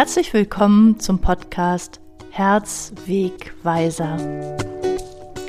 [0.00, 4.16] Herzlich willkommen zum Podcast Herzwegweiser.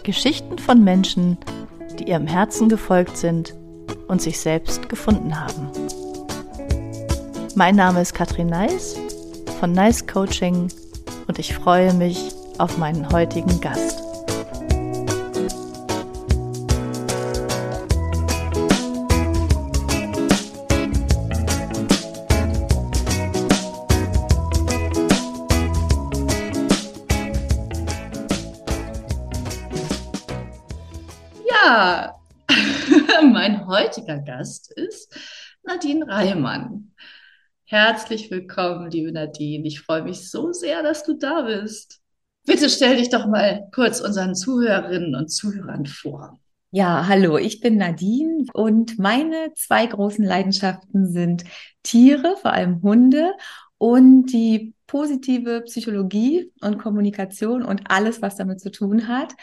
[0.04, 1.38] Geschichten von Menschen,
[1.98, 3.56] die ihrem Herzen gefolgt sind
[4.10, 5.70] und sich selbst gefunden haben.
[7.56, 9.00] Mein Name ist Katrin Neis
[9.62, 10.68] von Nice Coaching
[11.30, 14.11] und ich freue mich auf meinen heutigen Gast.
[33.92, 35.14] Heutiger Gast ist
[35.64, 36.94] Nadine Reimann.
[37.66, 39.68] Herzlich willkommen, liebe Nadine.
[39.68, 42.00] Ich freue mich so sehr, dass du da bist.
[42.46, 46.40] Bitte stell dich doch mal kurz unseren Zuhörerinnen und Zuhörern vor.
[46.72, 51.44] Ja, hallo, ich bin Nadine und meine zwei großen Leidenschaften sind
[51.84, 53.34] Tiere, vor allem Hunde
[53.78, 59.34] und die positive Psychologie und Kommunikation und alles, was damit zu tun hat.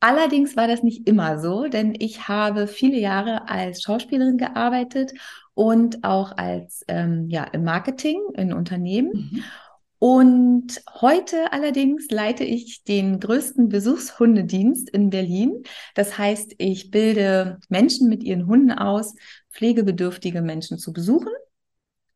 [0.00, 5.12] Allerdings war das nicht immer so, denn ich habe viele Jahre als Schauspielerin gearbeitet
[5.54, 9.30] und auch als ähm, ja im Marketing in Unternehmen.
[9.32, 9.44] Mhm.
[10.00, 15.64] Und heute allerdings leite ich den größten Besuchshundedienst in Berlin.
[15.96, 19.16] Das heißt, ich bilde Menschen mit ihren Hunden aus,
[19.50, 21.32] pflegebedürftige Menschen zu besuchen.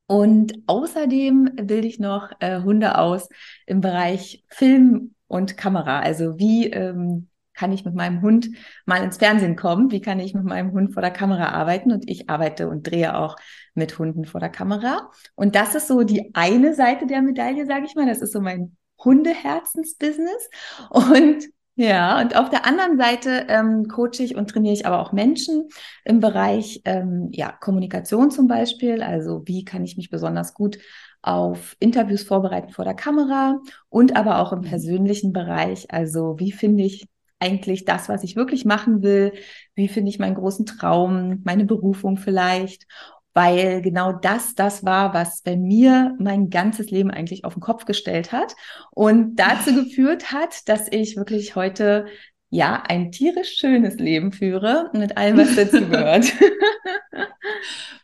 [0.06, 3.28] Und außerdem bilde ich noch äh, Hunde aus
[3.66, 5.98] im Bereich Film und Kamera.
[5.98, 7.28] Also wie ähm,
[7.62, 8.48] kann ich mit meinem Hund
[8.86, 9.92] mal ins Fernsehen kommen?
[9.92, 11.92] Wie kann ich mit meinem Hund vor der Kamera arbeiten?
[11.92, 13.36] Und ich arbeite und drehe auch
[13.74, 15.12] mit Hunden vor der Kamera.
[15.36, 18.06] Und das ist so die eine Seite der Medaille, sage ich mal.
[18.06, 20.50] Das ist so mein Hundeherzensbusiness.
[20.90, 21.44] Und
[21.76, 25.68] ja, und auf der anderen Seite ähm, coache ich und trainiere ich aber auch Menschen
[26.04, 29.04] im Bereich ähm, ja, Kommunikation zum Beispiel.
[29.04, 30.78] Also wie kann ich mich besonders gut
[31.22, 34.64] auf Interviews vorbereiten vor der Kamera und aber auch im mhm.
[34.64, 35.92] persönlichen Bereich.
[35.92, 37.06] Also wie finde ich
[37.42, 39.32] eigentlich das, was ich wirklich machen will?
[39.74, 42.86] Wie finde ich meinen großen Traum, meine Berufung vielleicht?
[43.34, 47.84] Weil genau das das war, was bei mir mein ganzes Leben eigentlich auf den Kopf
[47.84, 48.54] gestellt hat
[48.90, 52.06] und dazu geführt hat, dass ich wirklich heute
[52.52, 56.26] ja ein tierisch schönes Leben führe mit allem, was dazu gehört.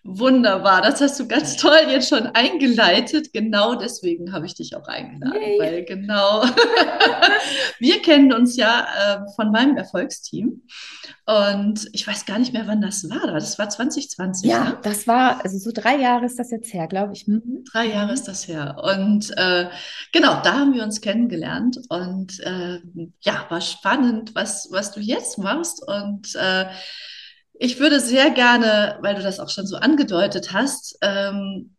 [0.03, 3.35] Wunderbar, das hast du ganz toll jetzt schon eingeleitet.
[3.35, 5.59] Genau deswegen habe ich dich auch eingeladen, Yay.
[5.61, 6.45] weil genau
[7.79, 10.63] wir kennen uns ja äh, von meinem Erfolgsteam
[11.29, 13.27] und ich weiß gar nicht mehr, wann das war.
[13.27, 14.49] Das war 2020.
[14.49, 14.79] Ja, ne?
[14.83, 17.27] das war, also so drei Jahre ist das jetzt her, glaube ich.
[17.27, 17.65] Mhm.
[17.71, 18.77] Drei Jahre ist das her.
[18.83, 19.69] Und äh,
[20.11, 21.81] genau, da haben wir uns kennengelernt.
[21.91, 22.81] Und äh,
[23.21, 25.87] ja, war spannend, was, was du jetzt machst.
[25.87, 26.65] Und äh,
[27.53, 31.75] ich würde sehr gerne, weil du das auch schon so angedeutet hast, ähm,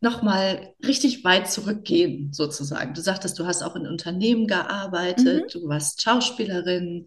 [0.00, 2.92] nochmal richtig weit zurückgehen, sozusagen.
[2.94, 5.60] Du sagtest, du hast auch in Unternehmen gearbeitet, mhm.
[5.60, 7.06] du warst Schauspielerin.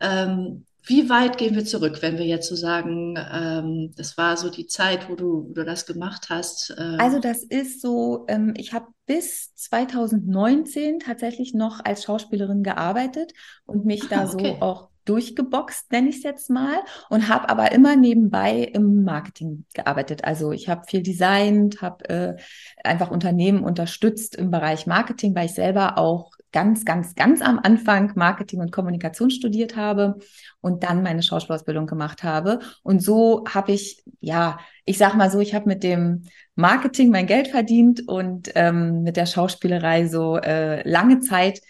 [0.00, 4.50] Ähm, wie weit gehen wir zurück, wenn wir jetzt so sagen, ähm, das war so
[4.50, 6.74] die Zeit, wo du, wo du das gemacht hast?
[6.76, 13.32] Äh also das ist so, ähm, ich habe bis 2019 tatsächlich noch als Schauspielerin gearbeitet
[13.66, 14.56] und mich da ah, okay.
[14.58, 16.76] so auch durchgeboxt, nenne ich es jetzt mal,
[17.08, 20.24] und habe aber immer nebenbei im Marketing gearbeitet.
[20.24, 22.36] Also ich habe viel designt, habe äh,
[22.82, 28.12] einfach Unternehmen unterstützt im Bereich Marketing, weil ich selber auch ganz, ganz, ganz am Anfang
[28.16, 30.18] Marketing und Kommunikation studiert habe
[30.60, 32.58] und dann meine Schauspielausbildung gemacht habe.
[32.82, 36.24] Und so habe ich, ja, ich sag mal so, ich habe mit dem
[36.54, 41.60] Marketing mein Geld verdient und ähm, mit der Schauspielerei so äh, lange Zeit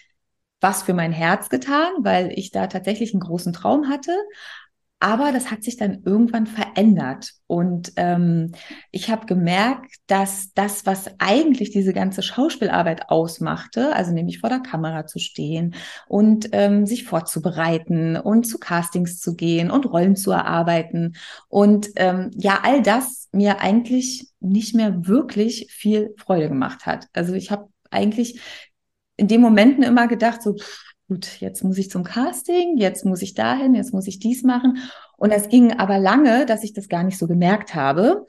[0.61, 4.15] was für mein Herz getan, weil ich da tatsächlich einen großen Traum hatte.
[5.01, 7.31] Aber das hat sich dann irgendwann verändert.
[7.47, 8.51] Und ähm,
[8.91, 14.59] ich habe gemerkt, dass das, was eigentlich diese ganze Schauspielarbeit ausmachte, also nämlich vor der
[14.59, 15.73] Kamera zu stehen
[16.07, 21.15] und ähm, sich vorzubereiten und zu Castings zu gehen und Rollen zu erarbeiten
[21.49, 27.07] und ähm, ja, all das mir eigentlich nicht mehr wirklich viel Freude gemacht hat.
[27.13, 28.39] Also ich habe eigentlich
[29.17, 33.21] in den Momenten immer gedacht, so, pff, gut, jetzt muss ich zum Casting, jetzt muss
[33.21, 34.77] ich dahin, jetzt muss ich dies machen.
[35.17, 38.25] Und das ging aber lange, dass ich das gar nicht so gemerkt habe.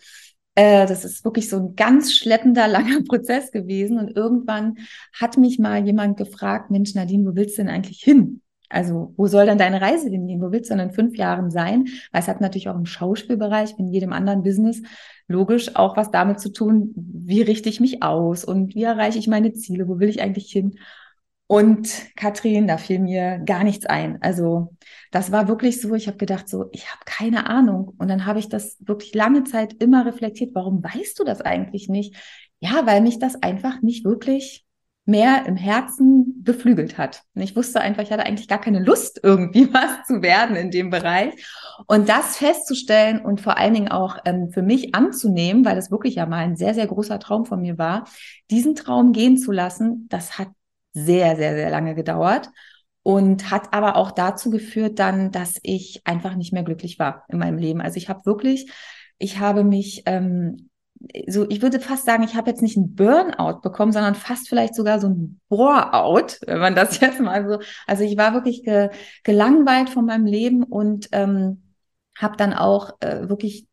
[0.56, 4.00] Äh, das ist wirklich so ein ganz schleppender, langer Prozess gewesen.
[4.00, 4.78] Und irgendwann
[5.12, 8.40] hat mich mal jemand gefragt, Mensch, Nadine, wo willst du denn eigentlich hin?
[8.68, 10.42] Also, wo soll dann deine Reise denn gehen?
[10.42, 11.86] Wo willst du denn in fünf Jahren sein?
[12.10, 14.82] Weil es hat natürlich auch im Schauspielbereich, wie in jedem anderen Business,
[15.28, 19.28] logisch auch was damit zu tun, wie richte ich mich aus und wie erreiche ich
[19.28, 19.86] meine Ziele?
[19.86, 20.78] Wo will ich eigentlich hin?
[21.52, 24.16] Und Katrin, da fiel mir gar nichts ein.
[24.22, 24.74] Also
[25.10, 27.92] das war wirklich so, ich habe gedacht, so, ich habe keine Ahnung.
[27.98, 31.90] Und dann habe ich das wirklich lange Zeit immer reflektiert, warum weißt du das eigentlich
[31.90, 32.16] nicht?
[32.60, 34.64] Ja, weil mich das einfach nicht wirklich
[35.04, 37.24] mehr im Herzen beflügelt hat.
[37.34, 40.70] Und ich wusste einfach, ich hatte eigentlich gar keine Lust, irgendwie was zu werden in
[40.70, 41.34] dem Bereich.
[41.86, 46.14] Und das festzustellen und vor allen Dingen auch ähm, für mich anzunehmen, weil das wirklich
[46.14, 48.04] ja mal ein sehr, sehr großer Traum von mir war,
[48.50, 50.48] diesen Traum gehen zu lassen, das hat
[50.92, 52.50] sehr, sehr, sehr lange gedauert
[53.02, 57.38] und hat aber auch dazu geführt dann, dass ich einfach nicht mehr glücklich war in
[57.38, 57.80] meinem Leben.
[57.80, 58.70] Also ich habe wirklich,
[59.18, 60.70] ich habe mich ähm,
[61.26, 64.74] so, ich würde fast sagen, ich habe jetzt nicht einen Burnout bekommen, sondern fast vielleicht
[64.74, 67.58] sogar so ein Bore-out, wenn man das jetzt mal so.
[67.86, 68.90] Also ich war wirklich ge,
[69.24, 71.74] gelangweilt von meinem Leben und ähm,
[72.18, 73.66] habe dann auch äh, wirklich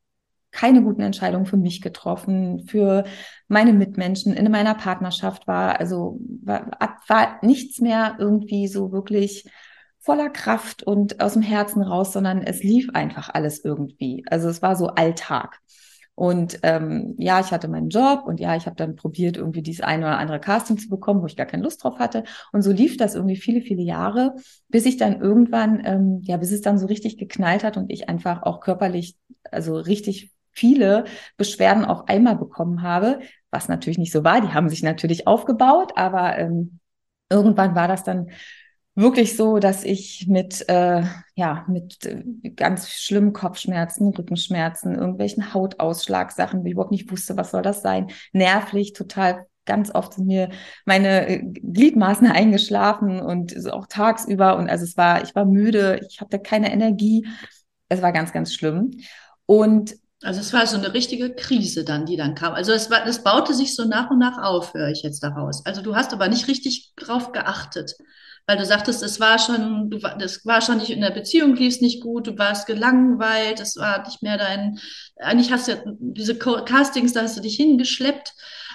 [0.51, 3.03] keine guten Entscheidungen für mich getroffen, für
[3.47, 6.71] meine Mitmenschen in meiner Partnerschaft war, also war,
[7.07, 9.49] war nichts mehr irgendwie so wirklich
[9.99, 14.23] voller Kraft und aus dem Herzen raus, sondern es lief einfach alles irgendwie.
[14.29, 15.59] Also es war so Alltag.
[16.15, 19.79] Und ähm, ja, ich hatte meinen Job und ja, ich habe dann probiert, irgendwie dieses
[19.79, 22.25] eine oder andere Casting zu bekommen, wo ich gar keine Lust drauf hatte.
[22.51, 24.35] Und so lief das irgendwie viele, viele Jahre,
[24.67, 28.09] bis ich dann irgendwann, ähm, ja, bis es dann so richtig geknallt hat und ich
[28.09, 29.15] einfach auch körperlich,
[29.49, 31.05] also richtig viele
[31.37, 33.19] Beschwerden auf einmal bekommen habe,
[33.51, 34.41] was natürlich nicht so war.
[34.41, 36.79] Die haben sich natürlich aufgebaut, aber ähm,
[37.29, 38.31] irgendwann war das dann
[38.95, 41.03] wirklich so, dass ich mit, äh,
[41.35, 42.23] ja, mit äh,
[42.55, 48.07] ganz schlimmen Kopfschmerzen, Rückenschmerzen, irgendwelchen Hautausschlagsachen, wie ich überhaupt nicht wusste, was soll das sein,
[48.33, 50.49] nervlich, total ganz oft sind mir
[50.85, 56.19] meine äh, Gliedmaßen eingeschlafen und auch tagsüber und also es war, ich war müde, ich
[56.19, 57.27] hatte keine Energie.
[57.87, 58.91] Es war ganz, ganz schlimm.
[59.45, 62.53] Und also es war so eine richtige Krise dann, die dann kam.
[62.53, 65.65] Also es war, das baute sich so nach und nach auf, höre ich jetzt daraus.
[65.65, 67.95] Also du hast aber nicht richtig drauf geachtet
[68.49, 71.75] weil du sagtest, es war schon, du, das war schon nicht in der Beziehung, lief
[71.75, 74.79] es nicht gut, du warst gelangweilt, es war nicht mehr dein,
[75.17, 78.33] eigentlich hast du ja diese Castings, da hast du dich hingeschleppt,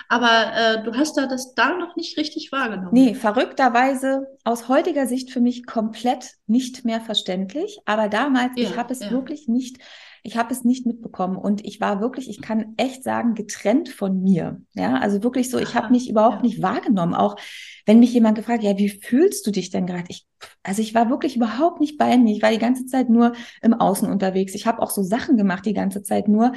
[0.08, 2.90] aber äh, du hast da das da noch nicht richtig wahrgenommen.
[2.92, 8.76] Nee, verrückterweise aus heutiger Sicht für mich komplett nicht mehr verständlich, aber damals, ja, ich
[8.76, 9.10] habe es ja.
[9.10, 9.78] wirklich nicht
[10.26, 14.22] ich habe es nicht mitbekommen und ich war wirklich, ich kann echt sagen, getrennt von
[14.22, 14.62] mir.
[14.72, 16.42] Ja, also wirklich so, ich habe mich überhaupt ja.
[16.42, 17.12] nicht wahrgenommen.
[17.14, 17.36] Auch
[17.84, 20.06] wenn mich jemand gefragt, ja, wie fühlst du dich denn gerade?
[20.08, 20.26] Ich,
[20.62, 22.34] also ich war wirklich überhaupt nicht bei mir.
[22.34, 24.54] Ich war die ganze Zeit nur im Außen unterwegs.
[24.54, 26.52] Ich habe auch so Sachen gemacht die ganze Zeit nur,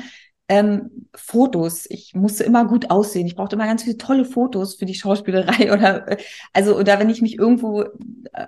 [0.50, 1.86] ähm, Fotos.
[1.90, 3.28] Ich musste immer gut aussehen.
[3.28, 6.18] Ich brauchte immer ganz viele tolle Fotos für die Schauspielerei oder
[6.54, 7.88] also oder wenn ich mich irgendwo äh,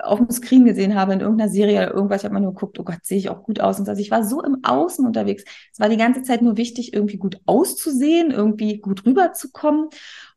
[0.01, 2.80] auf dem Screen gesehen habe in irgendeiner Serie oder irgendwas, ich habe mal nur geguckt,
[2.80, 3.80] oh Gott, sehe ich auch gut aus.
[3.80, 5.44] Und also ich war so im Außen unterwegs.
[5.74, 9.90] Es war die ganze Zeit nur wichtig, irgendwie gut auszusehen, irgendwie gut rüberzukommen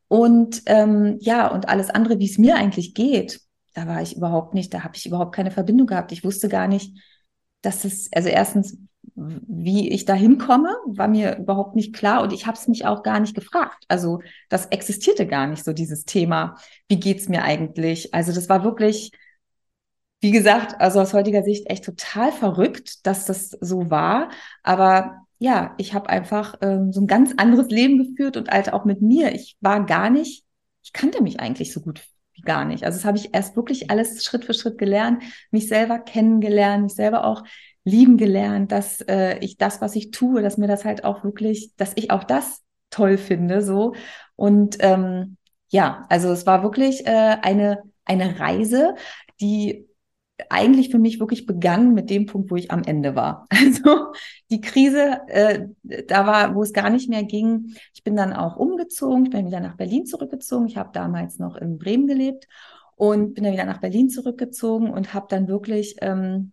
[0.08, 3.40] und ähm, ja und alles andere, wie es mir eigentlich geht.
[3.74, 4.74] Da war ich überhaupt nicht.
[4.74, 6.12] Da habe ich überhaupt keine Verbindung gehabt.
[6.12, 6.98] Ich wusste gar nicht,
[7.62, 8.76] dass es also erstens
[9.14, 13.02] wie ich da hinkomme, war mir überhaupt nicht klar und ich habe es mich auch
[13.02, 13.84] gar nicht gefragt.
[13.88, 16.56] Also das existierte gar nicht so dieses Thema,
[16.88, 18.14] wie geht's mir eigentlich?
[18.14, 19.12] Also das war wirklich,
[20.20, 24.30] wie gesagt, also aus heutiger Sicht echt total verrückt, dass das so war.
[24.62, 28.84] Aber ja, ich habe einfach ähm, so ein ganz anderes Leben geführt und halt auch
[28.84, 29.34] mit mir.
[29.34, 30.44] Ich war gar nicht,
[30.84, 32.02] ich kannte mich eigentlich so gut
[32.34, 32.84] wie gar nicht.
[32.84, 36.94] Also das habe ich erst wirklich alles Schritt für Schritt gelernt, mich selber kennengelernt, mich
[36.94, 37.42] selber auch
[37.84, 41.74] lieben gelernt, dass äh, ich das, was ich tue, dass mir das halt auch wirklich,
[41.76, 43.94] dass ich auch das toll finde, so.
[44.36, 45.36] Und ähm,
[45.70, 48.94] ja, also es war wirklich äh, eine, eine Reise,
[49.40, 49.88] die
[50.50, 53.46] eigentlich für mich wirklich begann mit dem Punkt, wo ich am Ende war.
[53.62, 54.12] Also
[54.50, 57.74] die Krise, äh, da war, wo es gar nicht mehr ging.
[57.94, 60.66] Ich bin dann auch umgezogen, ich bin wieder nach Berlin zurückgezogen.
[60.66, 62.48] Ich habe damals noch in Bremen gelebt
[62.96, 66.52] und bin dann wieder nach Berlin zurückgezogen und habe dann wirklich ähm,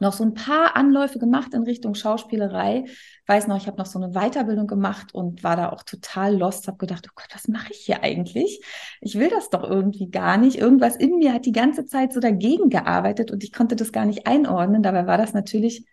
[0.00, 2.86] noch so ein paar Anläufe gemacht in Richtung Schauspielerei.
[3.26, 6.66] Weiß noch, ich habe noch so eine Weiterbildung gemacht und war da auch total lost,
[6.66, 8.64] habe gedacht, oh Gott, was mache ich hier eigentlich?
[9.00, 10.56] Ich will das doch irgendwie gar nicht.
[10.56, 14.06] Irgendwas in mir hat die ganze Zeit so dagegen gearbeitet und ich konnte das gar
[14.06, 14.82] nicht einordnen.
[14.82, 15.84] Dabei war das natürlich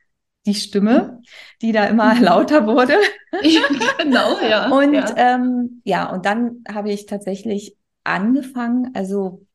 [0.45, 1.21] die Stimme,
[1.61, 2.23] die da immer mhm.
[2.23, 2.95] lauter wurde.
[3.97, 4.69] genau, ja.
[4.71, 9.45] Und ja, ähm, ja und dann habe ich tatsächlich angefangen, also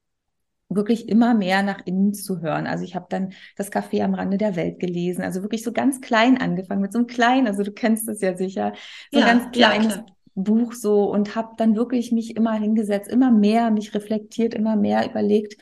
[0.77, 2.67] wirklich immer mehr nach innen zu hören.
[2.67, 6.01] Also ich habe dann das Café am Rande der Welt gelesen, also wirklich so ganz
[6.01, 8.73] klein angefangen, mit so einem kleinen, also du kennst das ja sicher,
[9.11, 13.11] so ja, ein ganz kleines ja, Buch so und habe dann wirklich mich immer hingesetzt,
[13.11, 15.61] immer mehr mich reflektiert, immer mehr überlegt,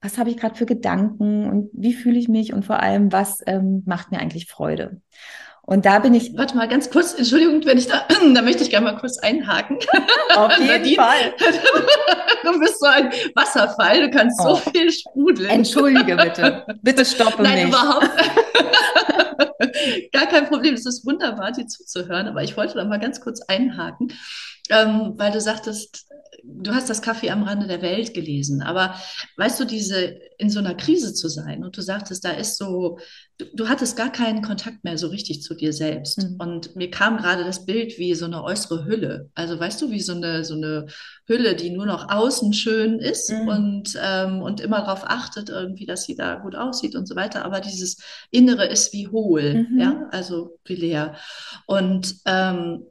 [0.00, 3.40] was habe ich gerade für Gedanken und wie fühle ich mich und vor allem, was
[3.46, 5.00] ähm, macht mir eigentlich Freude.
[5.66, 6.36] Und da bin ich.
[6.36, 9.78] Warte mal ganz kurz, Entschuldigung, wenn ich da, da möchte ich gerne mal kurz einhaken.
[10.34, 11.34] Auf jeden Nadine, Fall.
[12.44, 14.56] Du bist so ein Wasserfall, du kannst oh.
[14.56, 15.48] so viel sprudeln.
[15.48, 16.66] Entschuldige bitte.
[16.82, 17.72] Bitte stoppe Nein, mich.
[17.72, 18.10] Nein, überhaupt.
[20.12, 20.74] Gar kein Problem.
[20.74, 24.12] Es ist wunderbar, dir zuzuhören, aber ich wollte da mal ganz kurz einhaken,
[24.68, 26.04] ähm, weil du sagtest,
[26.46, 28.94] du hast das Kaffee am Rande der Welt gelesen, aber
[29.36, 32.98] weißt du, diese in so einer Krise zu sein und du sagtest, da ist so,
[33.38, 36.18] du, du hattest gar keinen Kontakt mehr so richtig zu dir selbst.
[36.18, 36.36] Mhm.
[36.38, 39.30] Und mir kam gerade das Bild wie so eine äußere Hülle.
[39.34, 40.86] Also weißt du, wie so eine, so eine
[41.26, 43.48] Hülle, die nur noch außen schön ist mhm.
[43.48, 47.44] und, ähm, und immer darauf achtet, irgendwie, dass sie da gut aussieht und so weiter.
[47.44, 47.98] Aber dieses
[48.30, 49.78] Innere ist wie hohl, mhm.
[49.78, 51.16] ja, also wie leer.
[51.66, 52.86] Und ähm,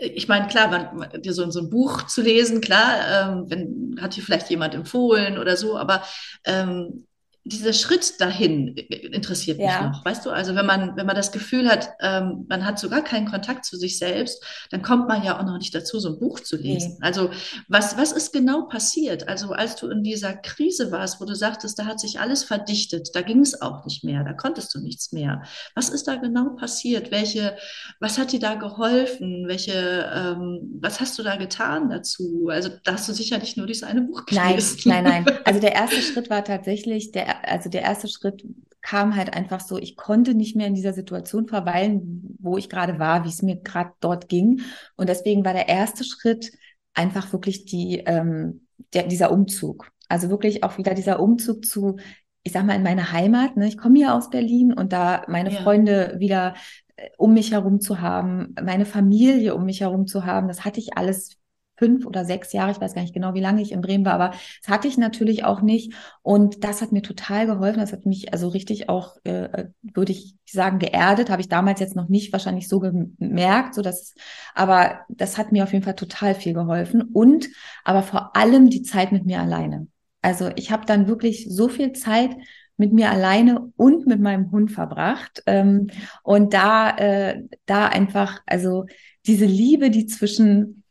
[0.00, 4.16] ich meine, klar, man, dir so, so, ein Buch zu lesen, klar, ähm, wenn, hat
[4.16, 6.02] dir vielleicht jemand empfohlen oder so, aber
[6.44, 7.06] ähm,
[7.44, 9.88] dieser Schritt dahin interessiert mich ja.
[9.88, 10.30] noch, weißt du?
[10.30, 13.76] Also wenn man, wenn man das Gefühl hat, ähm, man hat sogar keinen Kontakt zu
[13.76, 16.98] sich selbst, dann kommt man ja auch noch nicht dazu, so ein Buch zu lesen.
[17.00, 17.06] Nee.
[17.06, 17.30] Also
[17.66, 19.28] was, was ist genau passiert?
[19.28, 23.10] Also als du in dieser Krise warst, wo du sagtest, da hat sich alles verdichtet,
[23.14, 25.42] da ging es auch nicht mehr, da konntest du nichts mehr.
[25.74, 27.10] Was ist da genau passiert?
[27.10, 27.56] Welche,
[27.98, 29.48] was hat dir da geholfen?
[29.48, 32.48] Welche, ähm, was hast du da getan dazu?
[32.52, 34.78] Also da hast du sicher nicht nur dieses eine Buch gelesen.
[34.84, 35.38] Nein, nein, nein.
[35.44, 38.44] Also der erste Schritt war tatsächlich der also der erste Schritt
[38.82, 42.98] kam halt einfach so, ich konnte nicht mehr in dieser Situation verweilen, wo ich gerade
[42.98, 44.60] war, wie es mir gerade dort ging.
[44.96, 46.52] Und deswegen war der erste Schritt
[46.92, 49.90] einfach wirklich die, ähm, der, dieser Umzug.
[50.08, 51.96] Also wirklich auch wieder dieser Umzug zu,
[52.42, 53.56] ich sag mal, in meine Heimat.
[53.56, 53.68] Ne?
[53.68, 55.62] Ich komme ja aus Berlin und da meine ja.
[55.62, 56.54] Freunde wieder
[56.96, 60.80] äh, um mich herum zu haben, meine Familie um mich herum zu haben, das hatte
[60.80, 61.38] ich alles
[61.82, 64.12] fünf oder sechs Jahre, ich weiß gar nicht genau, wie lange ich in Bremen war,
[64.12, 65.92] aber das hatte ich natürlich auch nicht.
[66.22, 67.80] Und das hat mir total geholfen.
[67.80, 71.28] Das hat mich also richtig auch, äh, würde ich sagen, geerdet.
[71.28, 74.14] Habe ich damals jetzt noch nicht wahrscheinlich so gemerkt, so dass,
[74.54, 77.02] aber das hat mir auf jeden Fall total viel geholfen.
[77.02, 77.48] Und
[77.82, 79.88] aber vor allem die Zeit mit mir alleine.
[80.20, 82.30] Also ich habe dann wirklich so viel Zeit
[82.76, 85.42] mit mir alleine und mit meinem Hund verbracht.
[85.46, 85.88] Ähm,
[86.22, 88.86] und da, äh, da einfach, also
[89.26, 90.81] diese Liebe, die zwischen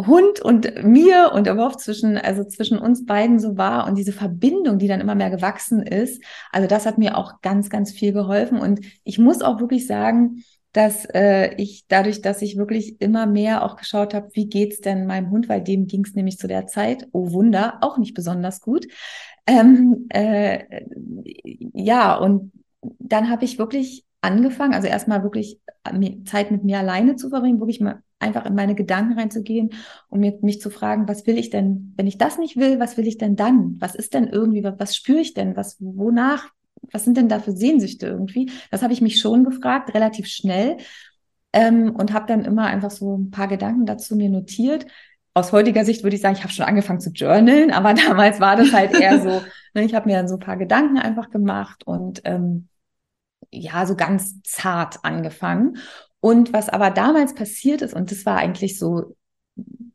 [0.00, 4.78] Hund und mir und überhaupt zwischen, also zwischen uns beiden so war und diese Verbindung,
[4.78, 6.22] die dann immer mehr gewachsen ist.
[6.52, 8.60] Also das hat mir auch ganz, ganz viel geholfen.
[8.60, 13.64] Und ich muss auch wirklich sagen, dass äh, ich dadurch, dass ich wirklich immer mehr
[13.64, 16.66] auch geschaut habe, wie geht's denn meinem Hund, weil dem ging es nämlich zu der
[16.68, 18.86] Zeit, oh Wunder, auch nicht besonders gut.
[19.46, 20.84] Ähm, äh,
[21.72, 22.52] ja, und
[23.00, 25.58] dann habe ich wirklich angefangen, also erstmal wirklich
[26.24, 29.70] Zeit mit mir alleine zu verbringen, wirklich mal einfach in meine Gedanken reinzugehen
[30.08, 32.96] und mir, mich zu fragen, was will ich denn, wenn ich das nicht will, was
[32.96, 33.76] will ich denn dann?
[33.78, 35.56] Was ist denn irgendwie, was, was spüre ich denn?
[35.56, 36.48] Was, wonach,
[36.92, 38.50] was sind denn da für Sehnsüchte irgendwie?
[38.70, 40.78] Das habe ich mich schon gefragt, relativ schnell.
[41.52, 44.86] Ähm, und habe dann immer einfach so ein paar Gedanken dazu mir notiert.
[45.32, 48.56] Aus heutiger Sicht würde ich sagen, ich habe schon angefangen zu journalen, aber damals war
[48.56, 49.42] das halt eher so,
[49.74, 52.68] ne, ich habe mir dann so ein paar Gedanken einfach gemacht und ähm,
[53.50, 55.78] ja, so ganz zart angefangen.
[56.20, 59.16] Und was aber damals passiert ist, und das war eigentlich so,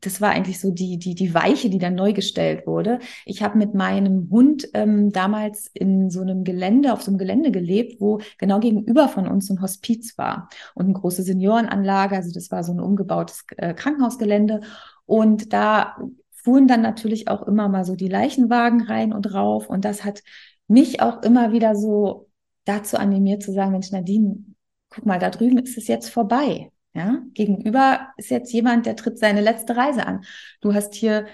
[0.00, 2.98] das war eigentlich so die, die, die Weiche, die dann neu gestellt wurde.
[3.24, 7.50] Ich habe mit meinem Hund ähm, damals in so einem Gelände, auf so einem Gelände
[7.50, 12.16] gelebt, wo genau gegenüber von uns ein Hospiz war und eine große Seniorenanlage.
[12.16, 14.60] Also das war so ein umgebautes äh, Krankenhausgelände.
[15.06, 15.96] Und da
[16.32, 19.68] fuhren dann natürlich auch immer mal so die Leichenwagen rein und rauf.
[19.68, 20.22] Und das hat
[20.68, 22.28] mich auch immer wieder so
[22.64, 24.44] dazu animiert zu sagen, Mensch, Nadine,
[24.94, 26.70] guck mal, da drüben ist es jetzt vorbei.
[26.94, 30.24] Ja, gegenüber ist jetzt jemand, der tritt seine letzte Reise an.
[30.60, 31.26] Du hast hier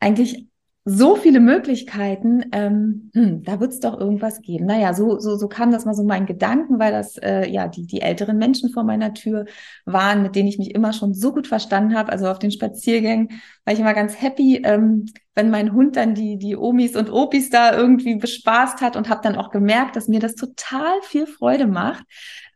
[0.00, 0.47] eigentlich
[0.90, 4.64] so viele Möglichkeiten, ähm, hm, da wird es doch irgendwas geben.
[4.64, 7.86] Naja, so, so, so kam das mal so mein Gedanken, weil das äh, ja die,
[7.86, 9.44] die älteren Menschen vor meiner Tür
[9.84, 12.10] waren, mit denen ich mich immer schon so gut verstanden habe.
[12.10, 13.28] Also auf den Spaziergängen
[13.66, 15.04] war ich immer ganz happy, ähm,
[15.34, 19.20] wenn mein Hund dann die, die Omis und Opis da irgendwie bespaßt hat und habe
[19.22, 22.04] dann auch gemerkt, dass mir das total viel Freude macht.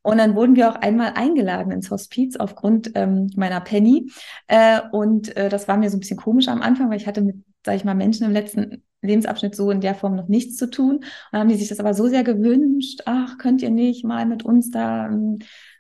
[0.01, 4.11] Und dann wurden wir auch einmal eingeladen ins Hospiz aufgrund ähm, meiner Penny.
[4.47, 7.21] Äh, und äh, das war mir so ein bisschen komisch am Anfang, weil ich hatte
[7.21, 10.71] mit, sag ich mal, Menschen im letzten Lebensabschnitt so in der Form noch nichts zu
[10.71, 10.97] tun.
[10.97, 14.27] Und dann haben die sich das aber so sehr gewünscht, ach, könnt ihr nicht mal
[14.27, 15.39] mit uns da ähm,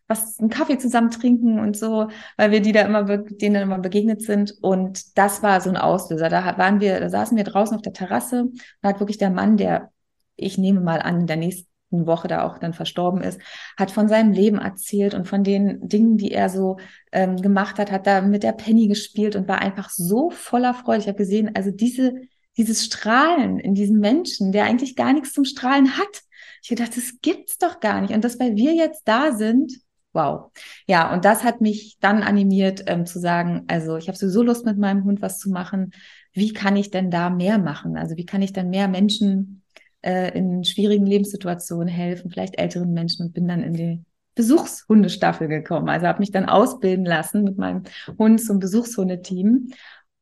[0.08, 3.78] was, einen Kaffee zusammen trinken und so, weil wir die da immer, denen dann immer
[3.78, 4.54] begegnet sind.
[4.60, 6.28] Und das war so ein Auslöser.
[6.28, 9.56] Da waren wir, da saßen wir draußen auf der Terrasse und hat wirklich der Mann,
[9.56, 9.90] der
[10.36, 11.71] ich nehme mal an, in der nächsten
[12.06, 13.40] Woche da auch dann verstorben ist,
[13.76, 16.78] hat von seinem Leben erzählt und von den Dingen, die er so
[17.12, 21.00] ähm, gemacht hat, hat da mit der Penny gespielt und war einfach so voller Freude.
[21.00, 22.14] Ich habe gesehen, also diese,
[22.56, 26.22] dieses Strahlen in diesem Menschen, der eigentlich gar nichts zum Strahlen hat,
[26.62, 28.14] Ich gedacht, das gibt's doch gar nicht.
[28.14, 29.72] Und das, weil wir jetzt da sind,
[30.12, 30.50] wow.
[30.86, 34.64] Ja, und das hat mich dann animiert ähm, zu sagen, also ich habe sowieso Lust
[34.64, 35.92] mit meinem Hund was zu machen.
[36.32, 37.96] Wie kann ich denn da mehr machen?
[37.96, 39.61] Also wie kann ich dann mehr Menschen
[40.02, 44.04] äh, in schwierigen Lebenssituationen helfen, vielleicht älteren Menschen und bin dann in die
[44.34, 45.88] Besuchshundestaffel gekommen.
[45.88, 47.82] Also habe mich dann ausbilden lassen mit meinem
[48.18, 49.68] Hund zum Besuchshundeteam.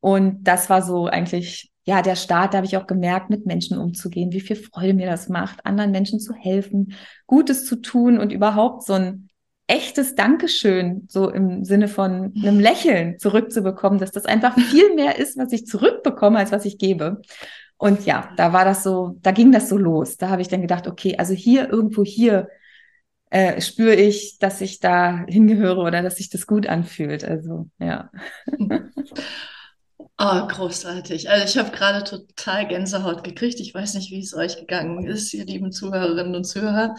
[0.00, 3.78] Und das war so eigentlich, ja, der Start, da habe ich auch gemerkt, mit Menschen
[3.78, 6.94] umzugehen, wie viel Freude mir das macht, anderen Menschen zu helfen,
[7.26, 9.30] Gutes zu tun und überhaupt so ein
[9.70, 15.38] echtes Dankeschön, so im Sinne von einem Lächeln zurückzubekommen, dass das einfach viel mehr ist,
[15.38, 17.22] was ich zurückbekomme, als was ich gebe.
[17.80, 20.18] Und ja, da war das so, da ging das so los.
[20.18, 22.48] Da habe ich dann gedacht, okay, also hier, irgendwo hier
[23.30, 27.24] äh, spüre ich, dass ich da hingehöre oder dass sich das gut anfühlt.
[27.24, 28.10] Also ja.
[30.18, 31.30] Oh, großartig.
[31.30, 33.60] Also ich habe gerade total Gänsehaut gekriegt.
[33.60, 36.96] Ich weiß nicht, wie es euch gegangen ist, ihr lieben Zuhörerinnen und Zuhörer.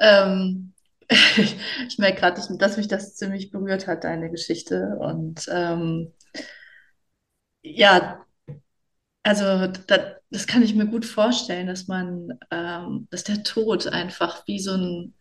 [0.00, 0.74] Ähm,
[1.08, 4.96] ich merke gerade, dass mich das ziemlich berührt hat, deine Geschichte.
[4.98, 6.12] Und ähm,
[7.62, 8.24] ja,
[9.28, 14.46] also da, das kann ich mir gut vorstellen, dass man, ähm, dass der Tod einfach
[14.46, 15.14] wie so ein,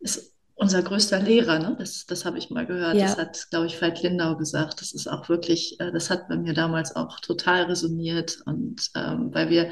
[0.00, 1.74] ist unser größter Lehrer, ne?
[1.78, 2.94] das, das habe ich mal gehört.
[2.94, 3.06] Ja.
[3.06, 4.80] Das hat, glaube ich, Veit Lindau gesagt.
[4.80, 8.38] Das ist auch wirklich, äh, das hat bei mir damals auch total resoniert.
[8.46, 9.70] Und ähm, weil wir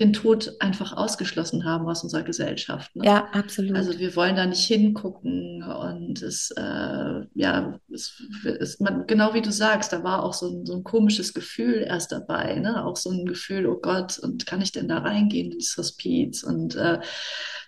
[0.00, 2.96] den Tod einfach ausgeschlossen haben aus unserer Gesellschaft.
[2.96, 3.04] Ne?
[3.04, 3.76] Ja, absolut.
[3.76, 5.62] Also wir wollen da nicht hingucken.
[5.62, 8.20] Und es, äh, ja, es,
[8.58, 11.84] es, man, genau wie du sagst, da war auch so ein, so ein komisches Gefühl
[11.86, 12.56] erst dabei.
[12.56, 12.84] Ne?
[12.84, 16.42] Auch so ein Gefühl, oh Gott, und kann ich denn da reingehen in das Hospiz?
[16.42, 16.98] Und äh,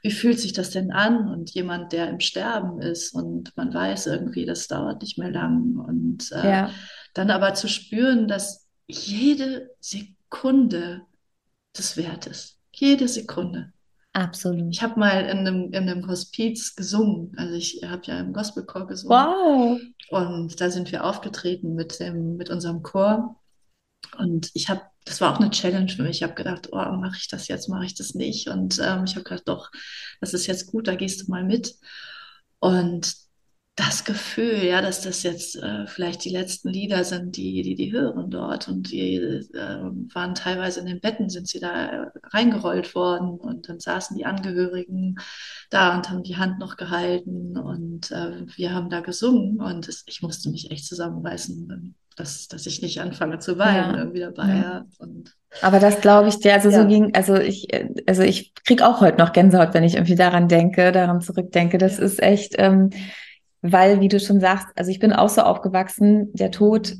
[0.07, 1.29] wie fühlt sich das denn an?
[1.29, 5.77] Und jemand, der im Sterben ist und man weiß irgendwie, das dauert nicht mehr lang.
[5.77, 6.71] Und äh, ja.
[7.13, 11.03] dann aber zu spüren, dass jede Sekunde
[11.77, 13.73] des Wertes, jede Sekunde.
[14.13, 14.73] Absolut.
[14.73, 17.33] Ich habe mal in einem, in einem Hospiz gesungen.
[17.37, 19.11] Also ich habe ja im Gospelchor gesungen.
[19.11, 19.81] Wow.
[20.11, 23.41] Und da sind wir aufgetreten mit, dem, mit unserem Chor.
[24.19, 26.19] Und ich habe das war auch eine Challenge für mich.
[26.19, 28.49] Ich habe gedacht, oh, mache ich das jetzt, mache ich das nicht?
[28.49, 29.71] Und ähm, ich habe gedacht, doch,
[30.21, 31.77] das ist jetzt gut, da gehst du mal mit.
[32.59, 33.15] Und
[33.77, 37.93] das Gefühl, ja, dass das jetzt äh, vielleicht die letzten Lieder sind, die die, die
[37.93, 39.81] hören dort und die äh,
[40.15, 45.17] waren teilweise in den Betten, sind sie da reingerollt worden und dann saßen die Angehörigen
[45.69, 50.05] da und haben die Hand noch gehalten und äh, wir haben da gesungen und das,
[50.07, 53.99] ich musste mich echt zusammenreißen, dass, dass ich nicht anfange zu weinen ja.
[53.99, 54.57] irgendwie dabei.
[54.57, 54.87] Ja.
[54.99, 56.81] Und, Aber das glaube ich dir, also ja.
[56.81, 57.69] so ging, also ich,
[58.07, 61.77] also ich kriege auch heute noch Gänsehaut, wenn ich irgendwie daran denke, daran zurückdenke.
[61.77, 62.89] Das ist echt, ähm,
[63.73, 66.97] weil, wie du schon sagst, also ich bin auch so aufgewachsen, der Tod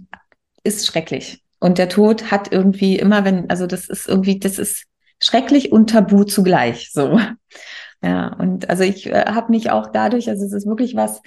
[0.63, 1.43] ist schrecklich.
[1.59, 4.85] Und der Tod hat irgendwie immer, wenn, also das ist irgendwie, das ist
[5.23, 7.19] schrecklich und tabu zugleich, so.
[8.03, 11.23] Ja, und also ich äh, habe mich auch dadurch, also es ist wirklich was,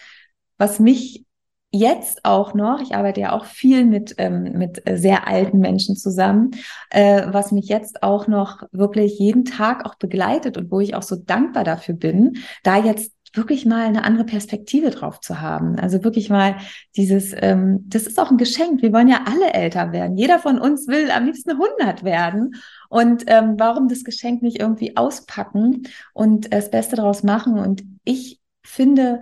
[0.57, 1.25] was mich
[1.71, 5.95] jetzt auch noch, ich arbeite ja auch viel mit, ähm, mit äh, sehr alten Menschen
[5.95, 6.51] zusammen,
[6.89, 11.03] äh, was mich jetzt auch noch wirklich jeden Tag auch begleitet und wo ich auch
[11.03, 15.77] so dankbar dafür bin, da jetzt wirklich mal eine andere Perspektive drauf zu haben.
[15.79, 16.57] Also wirklich mal
[16.95, 18.81] dieses, ähm, das ist auch ein Geschenk.
[18.81, 20.17] Wir wollen ja alle älter werden.
[20.17, 22.55] Jeder von uns will am liebsten 100 werden.
[22.89, 27.59] Und ähm, warum das Geschenk nicht irgendwie auspacken und das Beste daraus machen?
[27.59, 29.21] Und ich finde,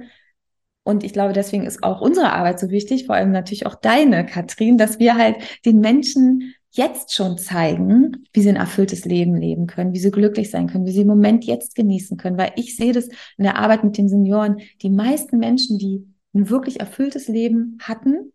[0.84, 4.26] und ich glaube, deswegen ist auch unsere Arbeit so wichtig, vor allem natürlich auch deine,
[4.26, 9.68] Katrin, dass wir halt den Menschen jetzt schon zeigen, wie sie ein erfülltes Leben leben
[9.68, 12.38] können, wie sie glücklich sein können, wie sie im Moment jetzt genießen können.
[12.38, 16.50] Weil ich sehe das in der Arbeit mit den Senioren, die meisten Menschen, die ein
[16.50, 18.32] wirklich erfülltes Leben hatten,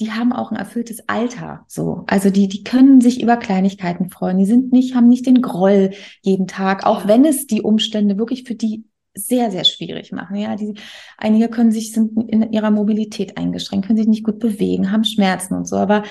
[0.00, 2.04] die haben auch ein erfülltes Alter, so.
[2.06, 4.38] Also die, die können sich über Kleinigkeiten freuen.
[4.38, 5.90] Die sind nicht, haben nicht den Groll
[6.22, 8.84] jeden Tag, auch wenn es die Umstände wirklich für die
[9.14, 10.36] sehr, sehr schwierig machen.
[10.36, 10.74] Ja, die,
[11.16, 15.54] einige können sich, sind in ihrer Mobilität eingeschränkt, können sich nicht gut bewegen, haben Schmerzen
[15.54, 15.76] und so.
[15.76, 16.04] Aber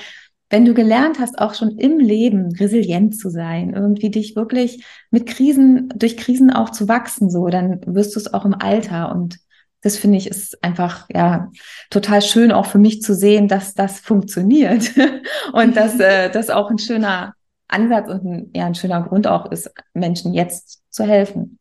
[0.50, 5.28] wenn du gelernt hast, auch schon im Leben resilient zu sein, irgendwie dich wirklich mit
[5.28, 9.12] Krisen, durch Krisen auch zu wachsen, so, dann wirst du es auch im Alter.
[9.12, 9.40] Und
[9.82, 11.52] das finde ich ist einfach, ja,
[11.90, 14.92] total schön auch für mich zu sehen, dass das funktioniert
[15.54, 17.34] und dass äh, das auch ein schöner
[17.68, 21.60] Ansatz und ein, ja, ein schöner Grund auch ist, Menschen jetzt zu helfen.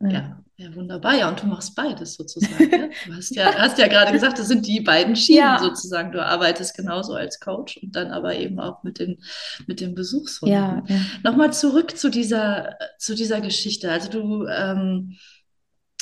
[0.00, 0.10] Ja.
[0.10, 0.40] ja.
[0.60, 1.16] Ja, wunderbar.
[1.16, 2.68] Ja, und du machst beides sozusagen.
[2.68, 2.90] Ne?
[3.06, 5.58] Du hast ja, hast ja gerade gesagt, das sind die beiden Schienen ja.
[5.58, 6.12] sozusagen.
[6.12, 9.22] Du arbeitest genauso als Coach und dann aber eben auch mit den,
[9.66, 10.54] mit den Besuchshunden.
[10.54, 11.00] Ja, ja.
[11.24, 13.90] Nochmal zurück zu dieser, zu dieser Geschichte.
[13.90, 15.16] Also du, ähm,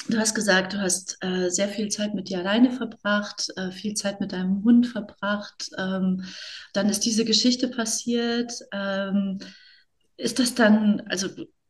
[0.08, 3.94] du hast gesagt, du hast äh, sehr viel Zeit mit dir alleine verbracht, äh, viel
[3.94, 5.70] Zeit mit deinem Hund verbracht.
[5.78, 6.24] Ähm,
[6.72, 8.52] dann ist diese Geschichte passiert.
[8.72, 9.38] Ähm,
[10.16, 11.28] ist das dann, also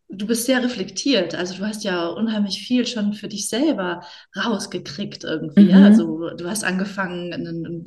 [0.09, 1.35] du bist sehr reflektiert.
[1.35, 4.03] Also du hast ja unheimlich viel schon für dich selber
[4.37, 5.65] rausgekriegt irgendwie.
[5.65, 5.71] Mhm.
[5.71, 5.85] Ja?
[5.85, 7.85] Also du hast angefangen, ein,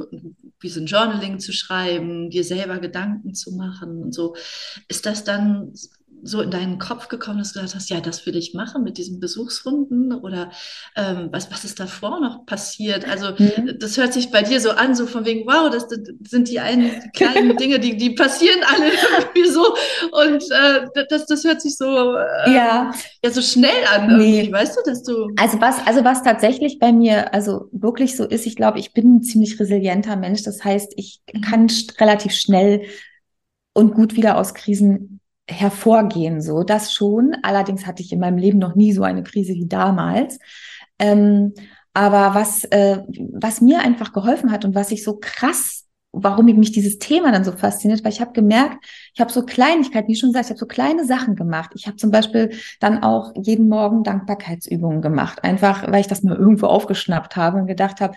[0.60, 4.36] wie so ein Journaling zu schreiben, dir selber Gedanken zu machen und so.
[4.88, 5.74] Ist das dann
[6.24, 8.98] so in deinen Kopf gekommen, dass du gesagt hast, ja, das will ich machen mit
[8.98, 10.52] diesen Besuchshunden oder
[10.96, 13.08] ähm, was, was ist davor noch passiert?
[13.08, 13.78] Also mhm.
[13.80, 16.60] das hört sich bei dir so an, so von wegen, wow, das, das sind die
[16.60, 19.66] einen kleinen Dinge, die, die passieren alle irgendwie so
[20.12, 22.92] und äh, das, das hört sich so, äh, ja.
[23.24, 24.52] ja so schnell an irgendwie, nee.
[24.52, 25.30] weißt du, dass du...
[25.38, 29.18] Also was, also was tatsächlich bei mir, also wirklich so ist, ich glaube, ich bin
[29.18, 31.42] ein ziemlich resilienter Mensch, das heißt, ich mhm.
[31.42, 32.84] kann relativ schnell
[33.74, 37.36] und gut wieder aus Krisen hervorgehen, so das schon.
[37.44, 40.40] Allerdings hatte ich in meinem Leben noch nie so eine Krise wie damals.
[41.00, 41.54] Ähm,
[41.94, 43.00] aber was, äh,
[43.34, 47.44] was mir einfach geholfen hat und was ich so krass, warum mich dieses Thema dann
[47.44, 50.60] so fasziniert, weil ich habe gemerkt, ich habe so Kleinigkeiten, wie schon gesagt, ich habe
[50.60, 51.72] so kleine Sachen gemacht.
[51.74, 56.36] Ich habe zum Beispiel dann auch jeden Morgen Dankbarkeitsübungen gemacht, einfach weil ich das mal
[56.36, 58.16] irgendwo aufgeschnappt habe und gedacht habe,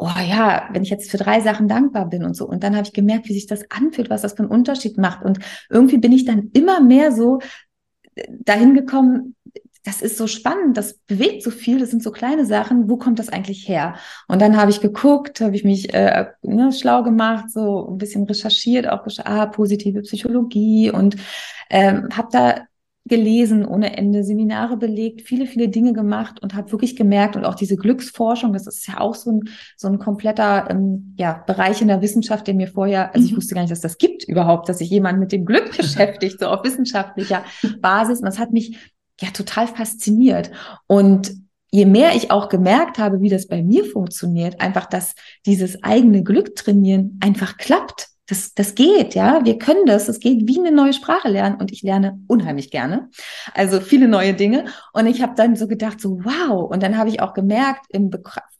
[0.00, 2.48] oh ja, wenn ich jetzt für drei Sachen dankbar bin und so.
[2.48, 5.22] Und dann habe ich gemerkt, wie sich das anfühlt, was das für einen Unterschied macht.
[5.22, 7.40] Und irgendwie bin ich dann immer mehr so
[8.14, 9.36] äh, dahin gekommen,
[9.84, 13.18] das ist so spannend, das bewegt so viel, das sind so kleine Sachen, wo kommt
[13.18, 13.94] das eigentlich her?
[14.28, 18.24] Und dann habe ich geguckt, habe ich mich äh, ne, schlau gemacht, so ein bisschen
[18.24, 21.16] recherchiert, auch ah, positive Psychologie und
[21.70, 22.66] ähm, habe da
[23.06, 27.54] gelesen ohne Ende, Seminare belegt, viele, viele Dinge gemacht und habe wirklich gemerkt und auch
[27.54, 29.40] diese Glücksforschung, das ist ja auch so ein,
[29.76, 33.38] so ein kompletter ähm, ja, Bereich in der Wissenschaft, der mir vorher, also ich mhm.
[33.38, 36.46] wusste gar nicht, dass das gibt überhaupt, dass sich jemand mit dem Glück beschäftigt, so
[36.46, 37.44] auf wissenschaftlicher
[37.80, 38.20] Basis.
[38.20, 38.76] Und das hat mich
[39.20, 40.50] ja total fasziniert.
[40.86, 41.32] Und
[41.70, 45.14] je mehr ich auch gemerkt habe, wie das bei mir funktioniert, einfach, dass
[45.46, 49.44] dieses eigene Glück trainieren einfach klappt das, das geht, ja.
[49.44, 50.08] Wir können das.
[50.08, 51.56] Es geht wie eine neue Sprache lernen.
[51.56, 53.10] Und ich lerne unheimlich gerne.
[53.54, 54.66] Also viele neue Dinge.
[54.92, 56.70] Und ich habe dann so gedacht, so wow.
[56.70, 58.10] Und dann habe ich auch gemerkt, im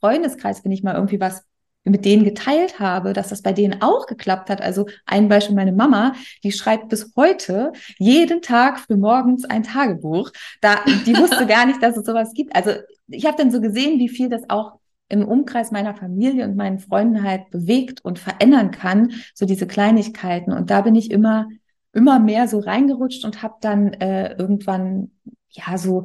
[0.01, 1.45] Freundeskreis, wenn ich mal irgendwie was
[1.85, 4.61] mit denen geteilt habe, dass das bei denen auch geklappt hat.
[4.61, 10.31] Also ein Beispiel, meine Mama, die schreibt bis heute jeden Tag für morgens ein Tagebuch.
[10.61, 12.55] Da, die wusste gar nicht, dass es sowas gibt.
[12.55, 12.73] Also
[13.07, 14.80] ich habe dann so gesehen, wie viel das auch
[15.11, 20.53] im Umkreis meiner Familie und meinen Freunden halt bewegt und verändern kann, so diese Kleinigkeiten.
[20.53, 21.49] Und da bin ich immer,
[21.93, 25.11] immer mehr so reingerutscht und habe dann äh, irgendwann,
[25.51, 26.05] ja, so,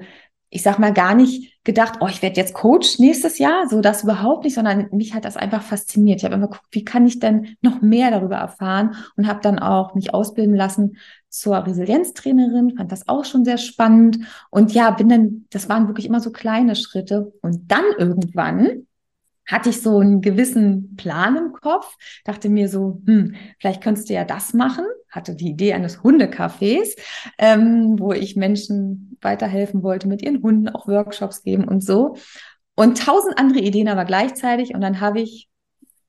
[0.49, 4.03] ich sag mal, gar nicht gedacht, oh, ich werde jetzt Coach nächstes Jahr, so das
[4.03, 6.19] überhaupt nicht, sondern mich hat das einfach fasziniert.
[6.19, 9.59] Ich habe immer geguckt, wie kann ich denn noch mehr darüber erfahren und habe dann
[9.59, 10.97] auch mich ausbilden lassen
[11.29, 16.05] zur Resilienztrainerin, fand das auch schon sehr spannend und ja, bin dann, das waren wirklich
[16.05, 18.87] immer so kleine Schritte und dann irgendwann
[19.45, 24.13] hatte ich so einen gewissen Plan im Kopf, dachte mir so, hm, vielleicht könntest du
[24.13, 26.95] ja das machen, hatte die Idee eines Hundecafés,
[27.37, 32.15] ähm, wo ich Menschen weiterhelfen wollte, mit ihren Hunden auch Workshops geben und so.
[32.75, 34.73] Und tausend andere Ideen aber gleichzeitig.
[34.73, 35.47] Und dann habe ich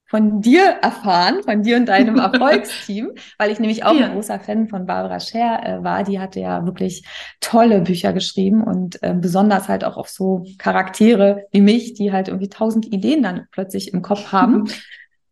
[0.06, 4.06] von dir erfahren, von dir und deinem Erfolgsteam, weil ich nämlich auch ja.
[4.06, 6.04] ein großer Fan von Barbara Scher äh, war.
[6.04, 7.04] Die hatte ja wirklich
[7.40, 12.28] tolle Bücher geschrieben und äh, besonders halt auch auf so Charaktere wie mich, die halt
[12.28, 14.64] irgendwie tausend Ideen dann plötzlich im Kopf haben.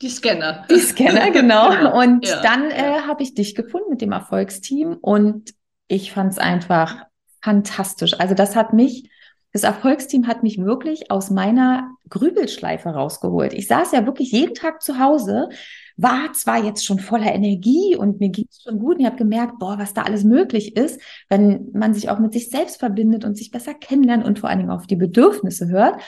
[0.03, 0.67] Die Scanner.
[0.69, 1.71] Die Scanner, genau.
[1.77, 1.99] genau.
[1.99, 5.55] Und ja, dann äh, habe ich dich gefunden mit dem Erfolgsteam und
[5.87, 7.07] ich fand es einfach
[7.41, 8.19] fantastisch.
[8.19, 9.09] Also das hat mich
[9.55, 13.53] das Erfolgsteam hat mich wirklich aus meiner Grübelschleife rausgeholt.
[13.53, 15.49] Ich saß ja wirklich jeden Tag zu Hause,
[15.97, 19.17] war zwar jetzt schon voller Energie und mir ging es schon gut und ich habe
[19.17, 23.25] gemerkt, boah, was da alles möglich ist, wenn man sich auch mit sich selbst verbindet
[23.25, 26.03] und sich besser kennenlernt und vor allen Dingen auf die Bedürfnisse hört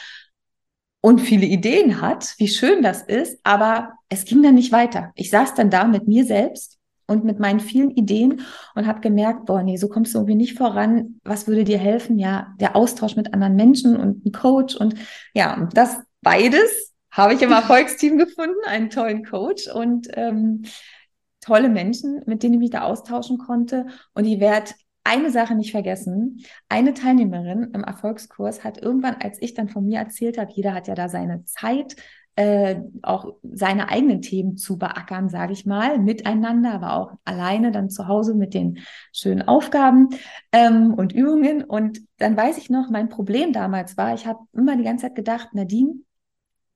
[1.00, 5.12] und viele Ideen hat, wie schön das ist, aber es ging dann nicht weiter.
[5.14, 6.75] Ich saß dann da mit mir selbst
[7.06, 8.42] und mit meinen vielen Ideen
[8.74, 11.20] und habe gemerkt, boah, nee, so kommst du irgendwie nicht voran.
[11.24, 12.18] Was würde dir helfen?
[12.18, 14.94] Ja, der Austausch mit anderen Menschen und ein Coach und
[15.34, 20.64] ja, das beides habe ich im Erfolgsteam gefunden, einen tollen Coach und ähm,
[21.40, 23.86] tolle Menschen, mit denen ich mich da austauschen konnte.
[24.14, 24.72] Und ich werde
[25.04, 26.44] eine Sache nicht vergessen.
[26.68, 30.88] Eine Teilnehmerin im Erfolgskurs hat irgendwann, als ich dann von mir erzählt habe, jeder hat
[30.88, 31.94] ja da seine Zeit,
[32.36, 37.90] äh, auch seine eigenen Themen zu beackern, sage ich mal, miteinander, aber auch alleine dann
[37.90, 38.78] zu Hause mit den
[39.12, 40.10] schönen Aufgaben
[40.52, 41.64] ähm, und Übungen.
[41.64, 45.14] Und dann weiß ich noch, mein Problem damals war, ich habe immer die ganze Zeit
[45.14, 45.94] gedacht, Nadine,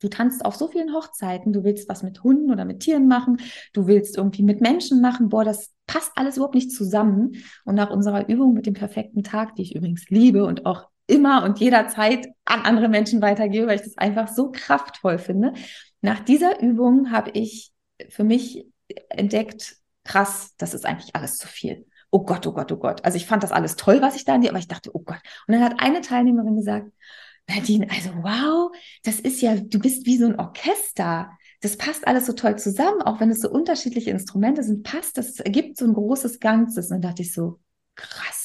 [0.03, 3.37] Du tanzt auf so vielen Hochzeiten, du willst was mit Hunden oder mit Tieren machen,
[3.75, 7.33] du willst irgendwie mit Menschen machen, boah, das passt alles überhaupt nicht zusammen.
[7.66, 11.44] Und nach unserer Übung mit dem perfekten Tag, die ich übrigens liebe und auch immer
[11.44, 15.53] und jederzeit an andere Menschen weitergebe, weil ich das einfach so kraftvoll finde.
[16.01, 17.73] Nach dieser Übung habe ich
[18.09, 18.66] für mich
[19.09, 21.87] entdeckt, krass, das ist eigentlich alles zu viel.
[22.12, 23.05] oh Gott, oh Gott, oh Gott.
[23.05, 25.01] Also ich fand das alles toll, was ich da in die, aber ich dachte, oh
[25.01, 25.20] Gott.
[25.46, 26.90] Und dann hat eine Teilnehmerin gesagt,
[27.49, 28.73] Nadine, also wow,
[29.05, 31.31] das ist ja, du bist wie so ein Orchester.
[31.61, 35.40] Das passt alles so toll zusammen, auch wenn es so unterschiedliche Instrumente sind, passt das,
[35.40, 36.87] ergibt so ein großes Ganzes.
[36.87, 37.61] Und dann dachte ich so,
[37.94, 38.39] krass,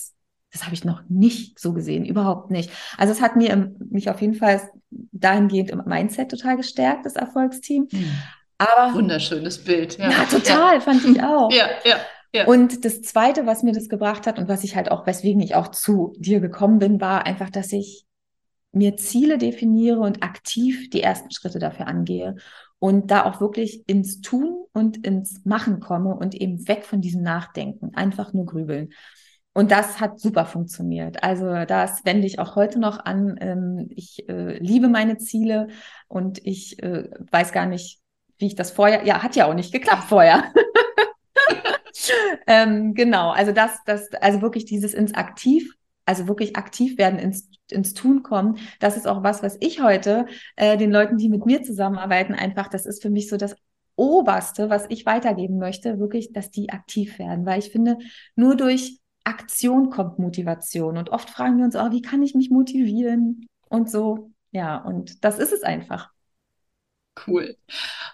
[0.56, 2.70] das habe ich noch nicht so gesehen, überhaupt nicht.
[2.98, 7.90] Also es hat mir mich auf jeden Fall dahingehend im Mindset total gestärkt, das Erfolgsteam.
[7.92, 8.12] Mhm.
[8.58, 9.98] Aber wunderschönes Bild.
[9.98, 10.80] Ja, ja total, ja.
[10.80, 11.52] fand ich auch.
[11.54, 11.98] Ja, ja.
[12.34, 12.46] Ja.
[12.46, 15.56] Und das Zweite, was mir das gebracht hat und was ich halt auch, weswegen ich
[15.56, 18.06] auch zu dir gekommen bin, war einfach, dass ich
[18.74, 22.36] mir Ziele definiere und aktiv die ersten Schritte dafür angehe
[22.80, 27.24] und da auch wirklich ins Tun und ins Machen komme und eben weg von diesem
[27.24, 28.90] Nachdenken, einfach nur grübeln.
[29.58, 31.24] Und das hat super funktioniert.
[31.24, 33.38] Also das wende ich auch heute noch an.
[33.40, 35.70] Ähm, ich äh, liebe meine Ziele
[36.10, 38.02] und ich äh, weiß gar nicht,
[38.38, 40.52] wie ich das vorher, ja, hat ja auch nicht geklappt vorher.
[42.48, 47.50] ähm, genau, also das, das, also wirklich dieses ins Aktiv, also wirklich aktiv werden, ins,
[47.72, 50.26] ins Tun kommen, das ist auch was, was ich heute
[50.58, 53.56] äh, den Leuten, die mit mir zusammenarbeiten, einfach, das ist für mich so das
[53.96, 57.98] Oberste, was ich weitergeben möchte, wirklich, dass die aktiv werden, weil ich finde,
[58.36, 62.50] nur durch Aktion kommt Motivation und oft fragen wir uns, oh, wie kann ich mich
[62.50, 66.12] motivieren und so, ja, und das ist es einfach.
[67.28, 67.56] Cool.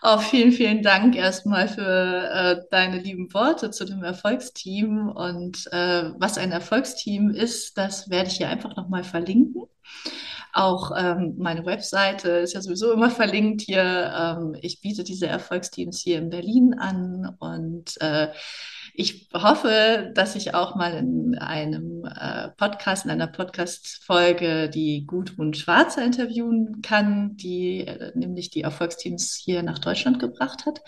[0.01, 5.09] Auch vielen, vielen Dank erstmal für äh, deine lieben Worte zu dem Erfolgsteam.
[5.09, 9.63] Und äh, was ein Erfolgsteam ist, das werde ich hier einfach nochmal verlinken.
[10.53, 14.13] Auch ähm, meine Webseite ist ja sowieso immer verlinkt hier.
[14.15, 18.29] Ähm, ich biete diese Erfolgsteams hier in Berlin an und äh,
[18.93, 25.53] ich hoffe, dass ich auch mal in einem äh, Podcast, in einer Podcast-Folge die Gudrun
[25.53, 30.81] Schwarzer interviewen kann, die äh, nämlich die Erfolgsteams hier nach Deutschland gebracht hat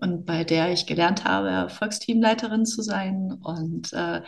[0.00, 3.38] und bei der ich gelernt habe, Erfolgsteamleiterin zu sein.
[3.42, 4.22] Und äh,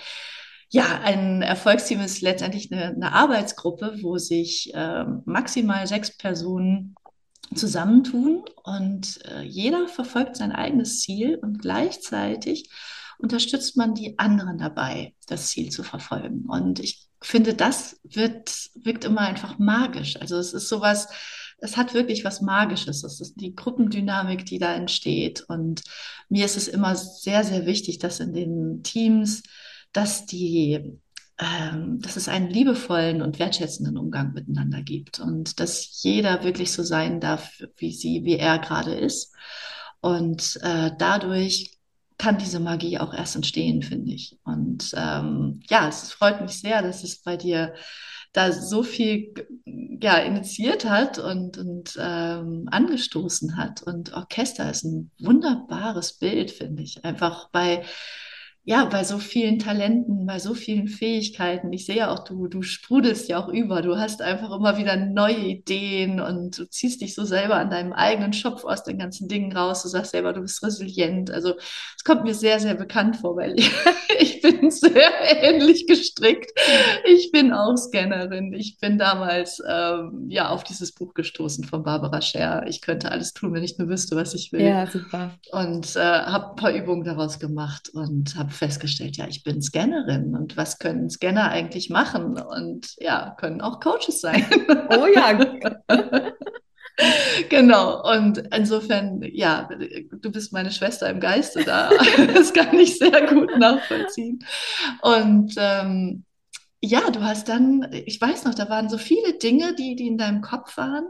[0.68, 6.94] ja, ein Erfolgsteam ist letztendlich eine, eine Arbeitsgruppe, wo sich äh, maximal sechs Personen
[7.54, 12.70] zusammentun und äh, jeder verfolgt sein eigenes Ziel und gleichzeitig
[13.22, 16.44] unterstützt man die anderen dabei, das Ziel zu verfolgen.
[16.46, 20.20] Und ich finde, das wird, wirkt immer einfach magisch.
[20.20, 21.08] Also es ist sowas,
[21.58, 23.04] es hat wirklich was Magisches.
[23.04, 25.44] Es ist die Gruppendynamik, die da entsteht.
[25.48, 25.82] Und
[26.28, 29.44] mir ist es immer sehr, sehr wichtig, dass in den Teams,
[29.92, 30.98] dass die
[31.38, 36.82] ähm, dass es einen liebevollen und wertschätzenden Umgang miteinander gibt und dass jeder wirklich so
[36.82, 39.34] sein darf, wie sie, wie er gerade ist.
[40.00, 41.78] Und äh, dadurch
[42.22, 44.38] kann diese Magie auch erst entstehen, finde ich.
[44.44, 47.74] Und ähm, ja, es freut mich sehr, dass es bei dir
[48.32, 49.34] da so viel
[50.00, 53.82] ja, initiiert hat und, und ähm, angestoßen hat.
[53.82, 57.04] Und Orchester ist ein wunderbares Bild, finde ich.
[57.04, 57.84] Einfach bei
[58.64, 61.72] ja, bei so vielen Talenten, bei so vielen Fähigkeiten.
[61.72, 63.82] Ich sehe ja auch, du, du sprudelst ja auch über.
[63.82, 67.92] Du hast einfach immer wieder neue Ideen und du ziehst dich so selber an deinem
[67.92, 69.82] eigenen Schopf aus den ganzen Dingen raus.
[69.82, 71.32] Du sagst selber, du bist resilient.
[71.32, 71.54] Also
[71.96, 73.68] es kommt mir sehr, sehr bekannt vor, weil ich,
[74.20, 75.10] ich bin sehr
[75.42, 76.52] ähnlich gestrickt.
[77.04, 78.52] Ich bin auch Scannerin.
[78.52, 82.64] Ich bin damals ähm, ja auf dieses Buch gestoßen von Barbara Scher.
[82.68, 84.62] Ich könnte alles tun, wenn ich nur wüsste, was ich will.
[84.62, 85.32] Ja, super.
[85.50, 90.34] Und äh, habe ein paar Übungen daraus gemacht und habe festgestellt, ja, ich bin Scannerin
[90.36, 92.38] und was können Scanner eigentlich machen?
[92.38, 94.44] Und ja, können auch Coaches sein.
[94.90, 95.32] Oh ja.
[97.48, 98.02] genau.
[98.12, 99.68] Und insofern, ja,
[100.20, 101.90] du bist meine Schwester im Geiste da.
[102.34, 104.44] Das kann ich sehr gut nachvollziehen.
[105.00, 106.24] Und ähm,
[106.80, 110.18] ja, du hast dann, ich weiß noch, da waren so viele Dinge, die, die in
[110.18, 111.06] deinem Kopf waren.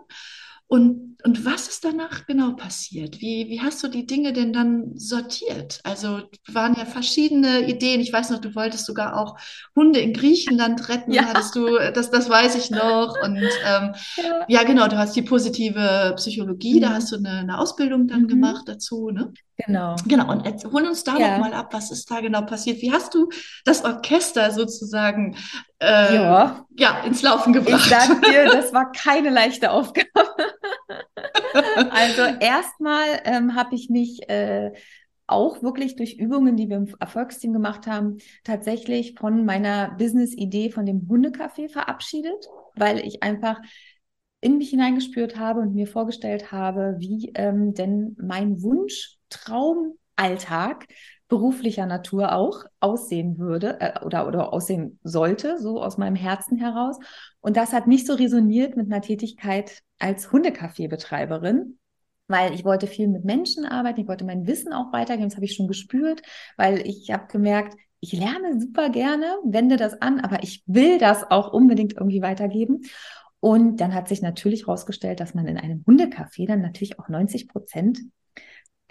[0.67, 3.21] Und, und was ist danach genau passiert?
[3.21, 5.81] Wie, wie hast du die Dinge denn dann sortiert?
[5.85, 8.01] Also waren ja verschiedene Ideen.
[8.01, 9.37] Ich weiß noch, du wolltest sogar auch
[9.77, 11.13] Hunde in Griechenland retten.
[11.13, 11.27] Ja.
[11.27, 13.15] Hattest du, das, das weiß ich noch.
[13.23, 14.45] Und ähm, ja.
[14.49, 14.63] ja.
[14.65, 16.81] genau, du hast die positive Psychologie, mhm.
[16.81, 18.29] da hast du eine, eine Ausbildung dann mhm.
[18.29, 19.11] gemacht dazu.
[19.11, 19.33] Ne?
[19.67, 19.97] Genau.
[20.07, 21.39] Genau, und jetzt, hol uns da ja.
[21.39, 22.81] noch mal ab, was ist da genau passiert?
[22.83, 23.29] Wie hast du
[23.65, 25.37] das Orchester sozusagen
[25.79, 26.67] äh, ja.
[26.77, 27.01] ja.
[27.05, 27.83] ins Laufen gebracht?
[27.85, 30.09] Ich sag dir, das war keine leichte Aufgabe.
[31.91, 34.73] also erstmal ähm, habe ich mich äh,
[35.27, 40.87] auch wirklich durch Übungen, die wir im Erfolgsteam gemacht haben, tatsächlich von meiner Business-Idee von
[40.87, 43.61] dem Hundecafé verabschiedet, weil ich einfach
[44.41, 50.87] in mich hineingespürt habe und mir vorgestellt habe, wie ähm, denn mein Wunsch Traumalltag
[51.33, 56.99] beruflicher Natur auch aussehen würde äh, oder, oder aussehen sollte, so aus meinem Herzen heraus.
[57.41, 61.79] Und das hat nicht so resoniert mit einer Tätigkeit als Hundekaffeebetreiberin,
[62.29, 65.47] weil ich wollte viel mit Menschen arbeiten, ich wollte mein Wissen auch weitergeben, das habe
[65.47, 66.21] ich schon gespürt,
[66.59, 71.31] weil ich habe gemerkt, ich lerne super gerne, wende das an, aber ich will das
[71.31, 72.83] auch unbedingt irgendwie weitergeben.
[73.41, 77.49] Und dann hat sich natürlich herausgestellt, dass man in einem Hundecafé dann natürlich auch 90
[77.49, 78.01] Prozent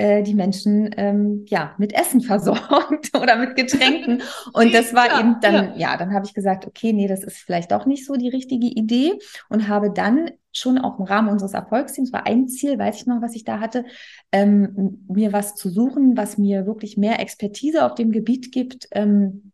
[0.01, 4.23] äh, die Menschen ähm, ja mit Essen versorgt oder mit Getränken.
[4.51, 7.23] Und das war ja, eben dann, ja, ja dann habe ich gesagt, okay, nee, das
[7.23, 9.13] ist vielleicht doch nicht so die richtige Idee
[9.49, 13.21] und habe dann schon auch im Rahmen unseres Erfolgsteams war ein Ziel, weiß ich noch,
[13.21, 13.85] was ich da hatte,
[14.31, 18.87] ähm, mir was zu suchen, was mir wirklich mehr Expertise auf dem Gebiet gibt.
[18.91, 19.50] Ähm,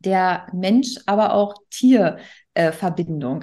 [0.00, 2.18] der Mensch, aber auch Tier
[2.54, 2.72] äh.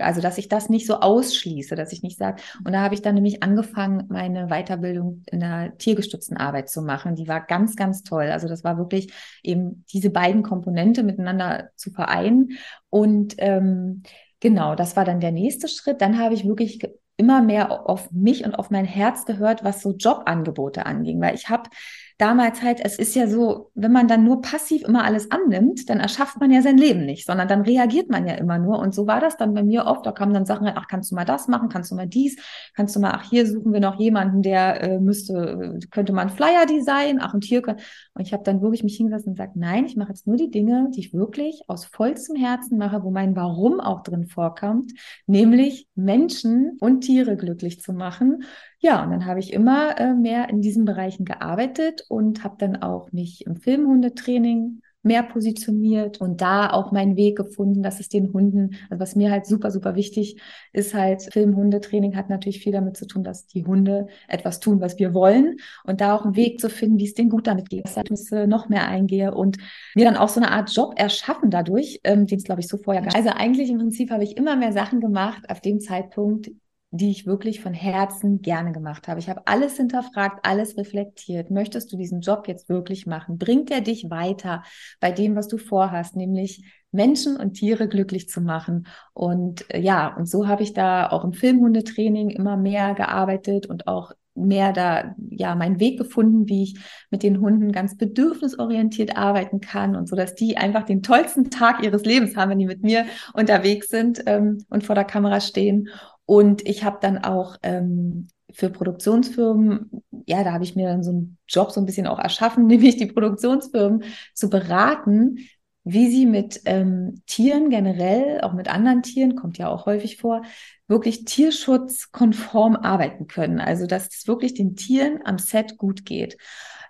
[0.02, 3.02] Also, dass ich das nicht so ausschließe, dass ich nicht sage, und da habe ich
[3.02, 7.15] dann nämlich angefangen, meine Weiterbildung in der tiergestützten Arbeit zu machen.
[7.15, 8.26] Die war ganz, ganz toll.
[8.26, 12.58] Also, das war wirklich eben diese beiden Komponente miteinander zu vereinen.
[12.89, 14.04] Und ähm,
[14.41, 16.02] genau, das war dann der nächste Schritt.
[16.02, 16.82] Dann habe ich wirklich
[17.18, 21.50] immer mehr auf mich und auf mein Herz gehört, was so Jobangebote anging, weil ich
[21.50, 21.70] habe
[22.17, 25.99] damals halt, es ist ja so, wenn man dann nur passiv immer alles annimmt, dann
[25.99, 28.80] erschafft man ja sein Leben nicht, sondern dann reagiert man ja immer nur.
[28.80, 30.06] Und so war das dann bei mir oft.
[30.06, 32.38] Da kamen dann Sachen, ach, kannst du mal das machen, kannst du mal dies,
[32.73, 36.65] kannst du mal, ach, hier suchen wir noch jemanden, der äh, müsste, könnte man Flyer
[36.65, 37.80] designen, ach, und hier können.
[38.13, 40.49] Und ich habe dann wirklich mich hingesetzt und gesagt, nein, ich mache jetzt nur die
[40.49, 44.93] Dinge, die ich wirklich aus vollstem Herzen mache, wo mein Warum auch drin vorkommt,
[45.28, 48.43] nämlich Menschen und Tiere glücklich zu machen
[48.80, 52.82] ja, und dann habe ich immer äh, mehr in diesen Bereichen gearbeitet und habe dann
[52.82, 58.34] auch mich im Filmhundetraining mehr positioniert und da auch meinen Weg gefunden, dass es den
[58.34, 60.42] Hunden, also was mir halt super, super wichtig
[60.74, 64.98] ist halt, Filmhundetraining hat natürlich viel damit zu tun, dass die Hunde etwas tun, was
[64.98, 67.86] wir wollen und da auch einen Weg zu finden, wie es denen gut damit geht,
[67.86, 69.58] dass ich noch mehr eingehe und
[69.94, 72.78] mir dann auch so eine Art Job erschaffen dadurch, ähm, den es glaube ich so
[72.78, 73.16] vorher gab.
[73.16, 76.50] Also eigentlich im Prinzip habe ich immer mehr Sachen gemacht auf dem Zeitpunkt,
[76.98, 79.20] die ich wirklich von Herzen gerne gemacht habe.
[79.20, 81.52] Ich habe alles hinterfragt, alles reflektiert.
[81.52, 83.38] Möchtest du diesen Job jetzt wirklich machen?
[83.38, 84.64] Bringt er dich weiter
[85.00, 88.88] bei dem, was du vorhast, nämlich Menschen und Tiere glücklich zu machen?
[89.14, 93.88] Und äh, ja, und so habe ich da auch im Filmhundetraining immer mehr gearbeitet und
[93.88, 96.80] auch mehr da ja meinen Weg gefunden, wie ich
[97.10, 101.84] mit den Hunden ganz bedürfnisorientiert arbeiten kann und so, dass die einfach den tollsten Tag
[101.84, 105.90] ihres Lebens haben, wenn die mit mir unterwegs sind ähm, und vor der Kamera stehen.
[106.26, 109.90] Und ich habe dann auch ähm, für Produktionsfirmen,
[110.26, 112.98] ja, da habe ich mir dann so einen Job so ein bisschen auch erschaffen, nämlich
[112.98, 115.40] die Produktionsfirmen zu beraten,
[115.84, 120.42] wie sie mit ähm, Tieren generell, auch mit anderen Tieren, kommt ja auch häufig vor,
[120.88, 123.60] wirklich tierschutzkonform arbeiten können.
[123.60, 126.38] Also dass es wirklich den Tieren am Set gut geht.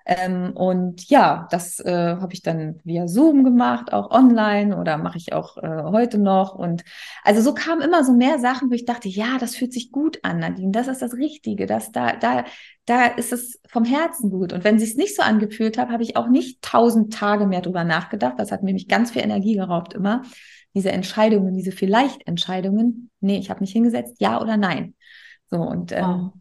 [0.08, 5.18] Ähm, und ja, das äh, habe ich dann via Zoom gemacht, auch online oder mache
[5.18, 6.54] ich auch äh, heute noch.
[6.54, 6.84] Und
[7.24, 10.20] also so kamen immer so mehr Sachen, wo ich dachte, ja, das fühlt sich gut
[10.22, 12.46] an, Nadine, das ist das Richtige, das da, da,
[12.86, 14.54] da ist es vom Herzen gut.
[14.54, 17.62] Und wenn es sich nicht so angefühlt hat, habe ich auch nicht tausend Tage mehr
[17.62, 18.36] drüber nachgedacht.
[18.38, 20.22] Das hat nämlich ganz viel Energie geraubt immer.
[20.76, 23.10] Diese Entscheidungen, diese Vielleicht-Entscheidungen.
[23.22, 24.94] Nee, ich habe mich hingesetzt, ja oder nein.
[25.50, 26.34] So, und ähm, wow.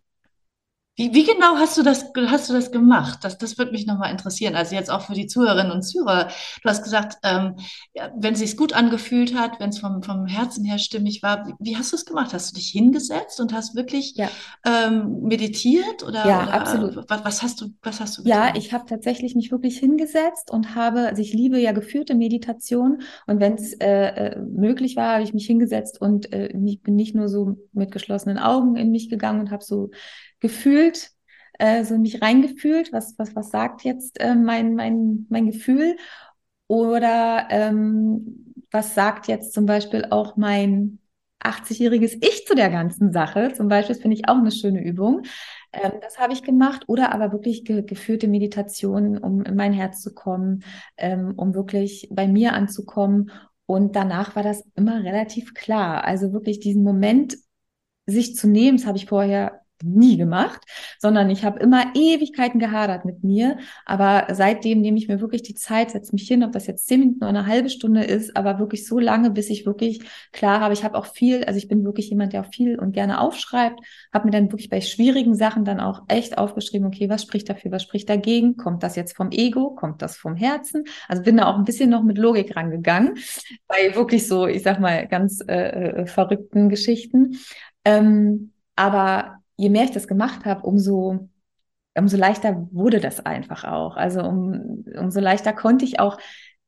[0.97, 3.19] Wie, wie genau hast du das, hast du das gemacht?
[3.23, 4.55] Das, das würde mich nochmal interessieren.
[4.55, 6.29] Also jetzt auch für die Zuhörerinnen und Zuhörer.
[6.63, 7.57] Du hast gesagt, ähm,
[7.95, 11.49] ja, wenn es sich gut angefühlt hat, wenn es vom, vom Herzen her stimmig war,
[11.49, 12.33] wie, wie hast du es gemacht?
[12.33, 14.29] Hast du dich hingesetzt und hast wirklich ja.
[14.65, 16.97] ähm, meditiert oder, ja, oder absolut.
[17.09, 18.55] Was, was, hast du, was hast du getan?
[18.55, 23.03] Ja, ich habe tatsächlich mich wirklich hingesetzt und habe, also ich liebe ja geführte Meditation
[23.27, 26.95] und wenn es äh, äh, möglich war, habe ich mich hingesetzt und äh, ich bin
[26.95, 29.91] nicht nur so mit geschlossenen Augen in mich gegangen und habe so
[30.45, 31.11] gefühlt,
[31.59, 35.97] äh, so mich reingefühlt, was, was, was sagt jetzt äh, mein, mein, mein Gefühl?
[36.67, 40.99] Oder ähm, was sagt jetzt zum Beispiel auch mein
[41.41, 43.53] 80-jähriges Ich zu der ganzen Sache?
[43.55, 45.23] Zum Beispiel, das finde ich auch eine schöne Übung.
[45.73, 46.85] Ähm, das habe ich gemacht.
[46.89, 50.63] Oder aber wirklich ge geführte Meditationen, um in mein Herz zu kommen,
[50.99, 53.31] ähm, um wirklich bei mir anzukommen.
[53.65, 56.05] Und danach war das immer relativ klar.
[56.05, 57.39] Also wirklich diesen Moment
[58.07, 60.61] sich zu nehmen, das habe ich vorher nie gemacht,
[60.99, 63.59] sondern ich habe immer Ewigkeiten gehadert mit mir.
[63.85, 67.01] Aber seitdem nehme ich mir wirklich die Zeit, setze mich hin, ob das jetzt zehn
[67.01, 70.75] Minuten oder eine halbe Stunde ist, aber wirklich so lange, bis ich wirklich klar habe.
[70.75, 73.81] Ich habe auch viel, also ich bin wirklich jemand, der auch viel und gerne aufschreibt,
[74.13, 77.71] habe mir dann wirklich bei schwierigen Sachen dann auch echt aufgeschrieben, okay, was spricht dafür,
[77.71, 78.57] was spricht dagegen?
[78.57, 79.71] Kommt das jetzt vom Ego?
[79.75, 80.85] Kommt das vom Herzen?
[81.09, 83.17] Also bin da auch ein bisschen noch mit Logik rangegangen,
[83.69, 87.39] bei wirklich so, ich sag mal, ganz äh, äh verrückten Geschichten.
[87.85, 91.29] Ähm, aber je mehr ich das gemacht habe, umso,
[91.97, 93.97] umso leichter wurde das einfach auch.
[93.97, 96.19] Also um, umso leichter konnte ich auch,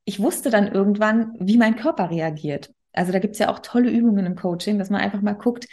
[0.05, 2.72] ich wusste dann irgendwann, wie mein Körper reagiert.
[2.93, 5.66] Also da gibt es ja auch tolle Übungen im Coaching, dass man einfach mal guckt,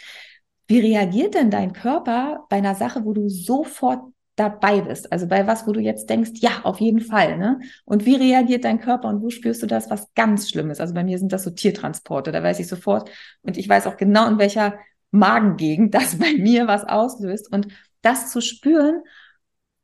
[0.66, 4.00] wie reagiert denn dein Körper bei einer Sache, wo du sofort
[4.36, 5.12] dabei bist.
[5.12, 7.38] Also bei was, wo du jetzt denkst, ja, auf jeden Fall.
[7.38, 7.60] Ne?
[7.84, 10.80] Und wie reagiert dein Körper und wo spürst du das, was ganz Schlimmes?
[10.80, 13.10] Also bei mir sind das so Tiertransporte, da weiß ich sofort.
[13.42, 14.74] Und ich weiß auch genau, in welcher
[15.14, 17.52] Magengegend das bei mir was auslöst.
[17.52, 17.68] Und
[18.02, 19.02] das zu spüren,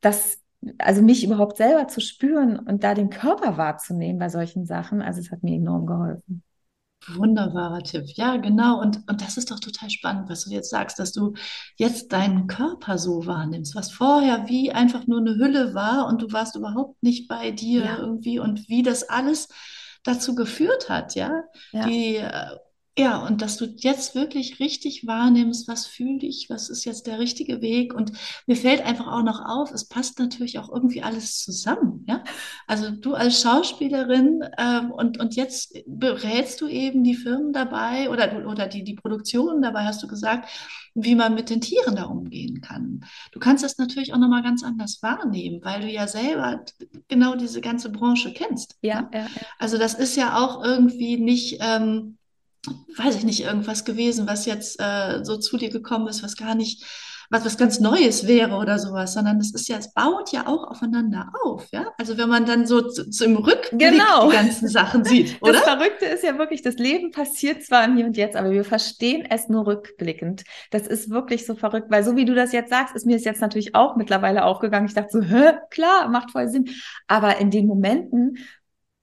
[0.00, 0.38] das,
[0.78, 5.20] also mich überhaupt selber zu spüren und da den Körper wahrzunehmen bei solchen Sachen, also
[5.20, 6.42] es hat mir enorm geholfen.
[7.08, 8.04] Wunderbarer Tipp.
[8.14, 8.78] Ja, genau.
[8.78, 11.32] Und, und das ist doch total spannend, was du jetzt sagst, dass du
[11.76, 16.30] jetzt deinen Körper so wahrnimmst, was vorher wie einfach nur eine Hülle war und du
[16.32, 17.98] warst überhaupt nicht bei dir ja.
[17.98, 19.48] irgendwie und wie das alles
[20.02, 21.42] dazu geführt hat, ja.
[21.72, 21.86] ja.
[21.86, 22.20] Die
[22.98, 27.18] ja, und dass du jetzt wirklich richtig wahrnimmst, was fühle ich, was ist jetzt der
[27.18, 27.94] richtige Weg.
[27.94, 28.12] Und
[28.46, 32.04] mir fällt einfach auch noch auf, es passt natürlich auch irgendwie alles zusammen.
[32.08, 32.24] Ja?
[32.66, 38.46] Also du als Schauspielerin ähm, und, und jetzt berätst du eben die Firmen dabei oder,
[38.46, 40.50] oder die, die Produktionen dabei, hast du gesagt,
[40.94, 43.04] wie man mit den Tieren da umgehen kann.
[43.30, 46.64] Du kannst das natürlich auch nochmal ganz anders wahrnehmen, weil du ja selber
[47.06, 48.76] genau diese ganze Branche kennst.
[48.82, 49.28] Ja, ja, ja.
[49.60, 51.58] Also das ist ja auch irgendwie nicht.
[51.60, 52.16] Ähm,
[52.96, 56.54] weiß ich nicht, irgendwas gewesen, was jetzt äh, so zu dir gekommen ist, was gar
[56.54, 56.84] nicht,
[57.30, 60.64] was, was ganz Neues wäre oder sowas, sondern es ist ja, es baut ja auch
[60.64, 61.86] aufeinander auf, ja.
[61.96, 62.80] Also wenn man dann so
[63.24, 64.28] im Rückblick genau.
[64.28, 65.52] die ganzen Sachen sieht, oder?
[65.52, 68.64] Das Verrückte ist ja wirklich, das Leben passiert zwar im Hier und Jetzt, aber wir
[68.64, 70.42] verstehen es nur rückblickend.
[70.70, 73.24] Das ist wirklich so verrückt, weil so wie du das jetzt sagst, ist mir es
[73.24, 74.88] jetzt natürlich auch mittlerweile aufgegangen.
[74.88, 76.68] Ich dachte so, hä, klar, macht voll Sinn.
[77.06, 78.38] Aber in den Momenten,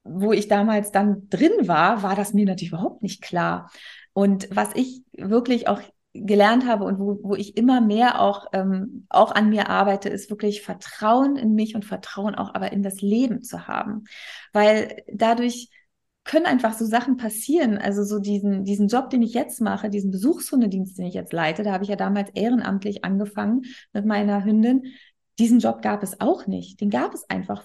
[0.10, 3.72] wo ich damals dann drin war, war das mir natürlich überhaupt nicht klar.
[4.14, 5.82] Und was ich wirklich auch
[6.14, 10.30] gelernt habe und wo, wo ich immer mehr auch, ähm, auch an mir arbeite, ist
[10.30, 14.06] wirklich Vertrauen in mich und Vertrauen auch aber in das Leben zu haben.
[14.54, 15.70] Weil dadurch
[16.24, 17.78] können einfach so Sachen passieren.
[17.78, 21.64] Also so diesen, diesen Job, den ich jetzt mache, diesen Besuchshundedienst, den ich jetzt leite,
[21.64, 24.84] da habe ich ja damals ehrenamtlich angefangen mit meiner Hündin.
[25.40, 26.82] Diesen Job gab es auch nicht.
[26.82, 27.64] Den gab es einfach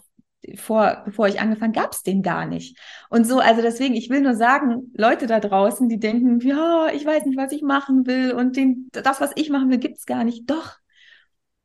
[0.56, 2.78] vor, bevor ich angefangen, gab es den gar nicht.
[3.10, 7.04] Und so, also deswegen, ich will nur sagen, Leute da draußen, die denken, ja, ich
[7.04, 10.06] weiß nicht, was ich machen will und den, das, was ich machen will, gibt es
[10.06, 10.50] gar nicht.
[10.50, 10.76] Doch,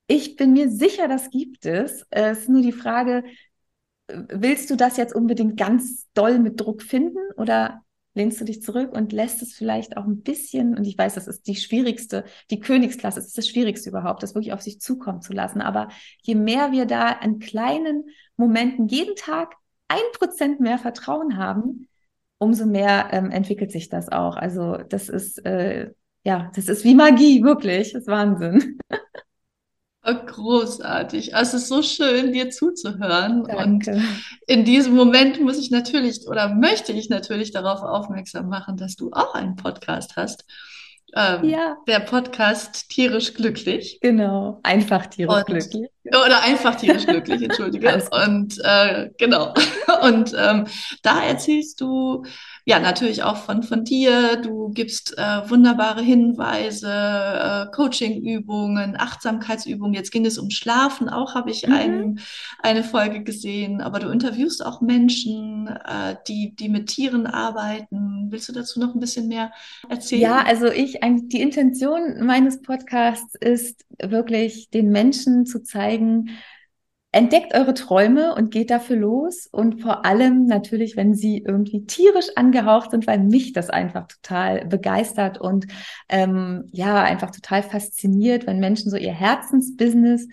[0.08, 2.06] ich bin mir sicher, das gibt es.
[2.10, 3.24] Es ist nur die Frage,
[4.08, 7.82] willst du das jetzt unbedingt ganz doll mit Druck finden oder
[8.14, 11.28] lehnst du dich zurück und lässt es vielleicht auch ein bisschen, und ich weiß, das
[11.28, 15.22] ist die schwierigste, die Königsklasse, das ist das Schwierigste überhaupt, das wirklich auf sich zukommen
[15.22, 15.62] zu lassen.
[15.62, 15.90] Aber
[16.24, 18.06] je mehr wir da an kleinen
[18.38, 19.56] Momenten jeden Tag
[19.88, 21.88] ein Prozent mehr Vertrauen haben,
[22.38, 24.36] umso mehr ähm, entwickelt sich das auch.
[24.36, 25.92] Also das ist, äh,
[26.24, 28.80] ja, das ist wie Magie, wirklich, das ist Wahnsinn.
[30.10, 31.36] Oh, großartig.
[31.36, 33.44] Also es ist so schön, dir zuzuhören.
[33.44, 33.92] Danke.
[33.92, 34.06] Und
[34.48, 39.12] in diesem Moment muss ich natürlich oder möchte ich natürlich darauf aufmerksam machen, dass du
[39.12, 40.46] auch einen Podcast hast.
[41.16, 41.78] Ähm, ja.
[41.88, 44.00] Der Podcast Tierisch Glücklich.
[44.02, 45.90] Genau, einfach tierisch und, glücklich.
[46.06, 48.04] Oder einfach tierisch glücklich, entschuldige.
[48.26, 49.54] und äh, genau.
[50.02, 50.68] Und ähm,
[51.02, 52.24] da erzählst du
[52.68, 54.36] ja natürlich auch von, von dir.
[54.36, 59.94] Du gibst äh, wunderbare Hinweise, äh, Coachingübungen, Achtsamkeitsübungen.
[59.94, 61.74] Jetzt ging es um Schlafen, auch habe ich mhm.
[61.74, 62.20] ein,
[62.60, 63.80] eine Folge gesehen.
[63.80, 68.28] Aber du interviewst auch Menschen, äh, die, die mit Tieren arbeiten.
[68.32, 69.54] Willst du dazu noch ein bisschen mehr
[69.88, 70.24] erzählen?
[70.24, 76.32] Ja, also ich, die Intention meines Podcasts ist wirklich den Menschen zu zeigen,
[77.18, 79.48] Entdeckt eure Träume und geht dafür los.
[79.52, 84.66] Und vor allem natürlich, wenn sie irgendwie tierisch angehaucht sind, weil mich das einfach total
[84.66, 85.66] begeistert und
[86.10, 90.28] ähm, ja, einfach total fasziniert, wenn Menschen so ihr Herzensbusiness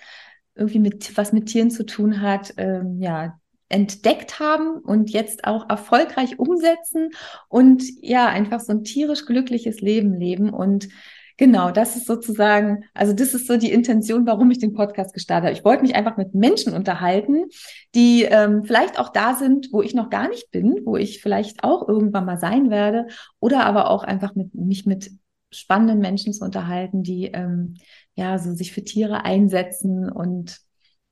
[0.54, 3.38] irgendwie mit was mit Tieren zu tun hat, ähm, ja,
[3.70, 7.12] entdeckt haben und jetzt auch erfolgreich umsetzen
[7.48, 10.88] und ja, einfach so ein tierisch glückliches Leben leben und
[11.36, 15.48] Genau, das ist sozusagen, also das ist so die Intention, warum ich den Podcast gestartet
[15.48, 15.58] habe.
[15.58, 17.46] Ich wollte mich einfach mit Menschen unterhalten,
[17.94, 21.64] die ähm, vielleicht auch da sind, wo ich noch gar nicht bin, wo ich vielleicht
[21.64, 23.08] auch irgendwann mal sein werde,
[23.40, 25.10] oder aber auch einfach mit mich mit
[25.50, 27.78] spannenden Menschen zu unterhalten, die ähm,
[28.14, 30.58] ja so sich für Tiere einsetzen und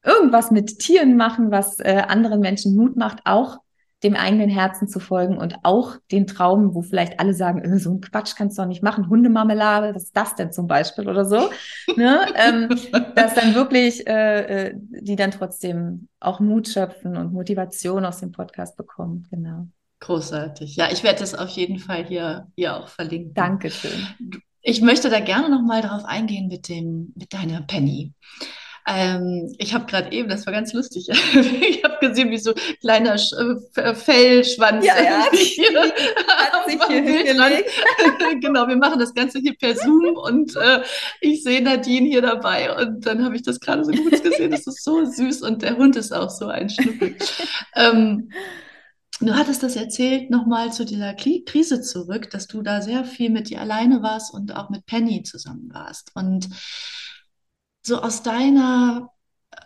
[0.04, 3.58] irgendwas mit Tieren machen, was äh, anderen Menschen Mut macht, auch
[4.02, 7.92] dem eigenen Herzen zu folgen und auch den Traum, wo vielleicht alle sagen, äh, so
[7.92, 11.24] ein Quatsch kannst du doch nicht machen, Hundemarmelade, was ist das denn zum Beispiel oder
[11.24, 11.50] so,
[11.96, 12.26] ne?
[12.34, 12.68] ähm,
[13.14, 18.32] dass dann wirklich äh, äh, die dann trotzdem auch Mut schöpfen und Motivation aus dem
[18.32, 19.66] Podcast bekommen, genau.
[20.00, 20.74] Großartig.
[20.74, 23.34] Ja, ich werde das auf jeden Fall hier, hier auch verlinken.
[23.34, 24.06] Dankeschön.
[24.60, 28.12] Ich möchte da gerne noch mal drauf eingehen mit dem, mit deiner Penny.
[28.86, 31.08] Ähm, ich habe gerade eben, das war ganz lustig,
[31.60, 33.32] ich habe gesehen, wie so kleiner Sch
[33.76, 37.70] äh, Fellschwanz ja, ja, hier hat sich hier hingelegt.
[38.40, 40.82] genau, wir machen das Ganze hier per Zoom und äh,
[41.20, 44.50] ich sehe Nadine hier dabei und dann habe ich das gerade so gut gesehen.
[44.50, 47.16] Das ist so süß und der Hund ist auch so ein Schnuppel.
[47.76, 48.30] ähm,
[49.20, 53.50] Du hattest das erzählt, nochmal zu dieser Krise zurück, dass du da sehr viel mit
[53.50, 56.10] dir alleine warst und auch mit Penny zusammen warst.
[56.16, 56.48] Und
[57.82, 59.10] so aus deiner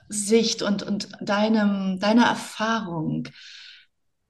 [0.08, 3.28] Sicht und, und deinem, deiner Erfahrung,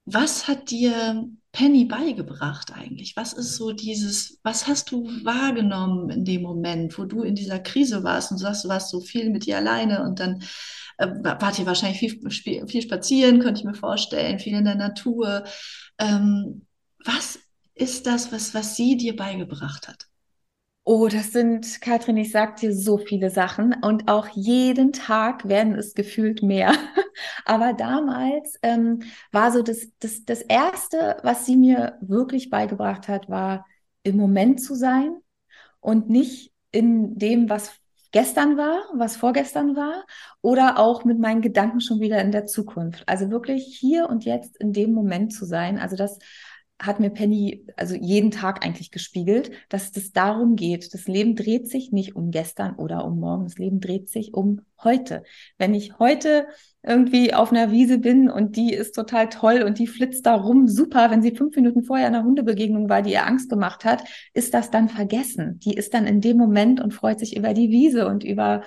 [0.05, 3.17] was hat dir Penny beigebracht eigentlich?
[3.17, 7.59] Was ist so dieses, was hast du wahrgenommen in dem Moment, wo du in dieser
[7.59, 10.43] Krise warst und sagst, du warst so viel mit dir alleine und dann
[10.99, 15.45] äh, wart ihr wahrscheinlich viel, viel spazieren, könnte ich mir vorstellen, viel in der Natur.
[15.99, 16.67] Ähm,
[17.05, 17.39] was
[17.75, 20.07] ist das, was, was sie dir beigebracht hat?
[20.89, 25.75] Oh, das sind, Katrin, ich sag dir so viele Sachen und auch jeden Tag werden
[25.75, 26.73] es gefühlt mehr.
[27.45, 33.29] Aber damals ähm, war so das, das, das Erste, was sie mir wirklich beigebracht hat,
[33.29, 33.67] war
[34.05, 35.17] im Moment zu sein
[35.81, 37.73] und nicht in dem, was
[38.13, 40.05] gestern war, was vorgestern war
[40.41, 43.03] oder auch mit meinen Gedanken schon wieder in der Zukunft.
[43.09, 45.81] Also wirklich hier und jetzt in dem Moment zu sein.
[45.81, 46.19] Also das
[46.79, 50.93] hat mir Penny also jeden Tag eigentlich gespiegelt, dass es darum geht.
[50.93, 53.45] Das Leben dreht sich nicht um gestern oder um morgen.
[53.45, 55.23] Das Leben dreht sich um heute.
[55.57, 56.47] Wenn ich heute
[56.83, 60.69] irgendwie auf einer Wiese bin und die ist total toll und die flitzt da rum,
[60.69, 61.11] super.
[61.11, 64.05] Wenn sie fünf Minuten vorher in einer Hundebegegnung war, die ihr Angst gemacht hat,
[64.35, 65.59] ist das dann vergessen.
[65.61, 68.63] Die ist dann in dem Moment und freut sich über die Wiese und über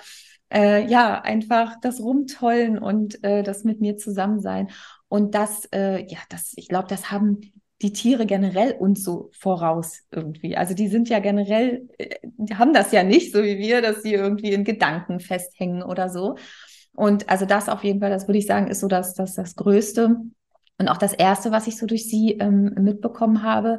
[0.52, 4.68] äh, ja einfach das Rumtollen und äh, das mit mir zusammen sein.
[5.08, 7.40] Und das, äh, ja, das, ich glaube, das haben
[7.82, 10.56] die Tiere generell uns so voraus irgendwie.
[10.56, 14.02] Also die sind ja generell, äh, die haben das ja nicht, so wie wir, dass
[14.02, 16.36] sie irgendwie in Gedanken festhängen oder so.
[16.94, 19.56] Und also das auf jeden Fall, das würde ich sagen, ist so das, das, das
[19.56, 20.16] Größte
[20.78, 23.78] und auch das Erste, was ich so durch sie ähm, mitbekommen habe.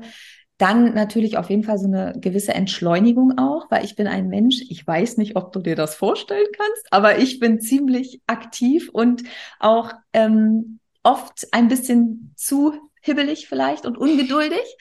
[0.57, 4.61] Dann natürlich auf jeden Fall so eine gewisse Entschleunigung auch, weil ich bin ein Mensch,
[4.69, 9.23] ich weiß nicht, ob du dir das vorstellen kannst, aber ich bin ziemlich aktiv und
[9.59, 14.77] auch ähm, oft ein bisschen zu hibbelig vielleicht und ungeduldig.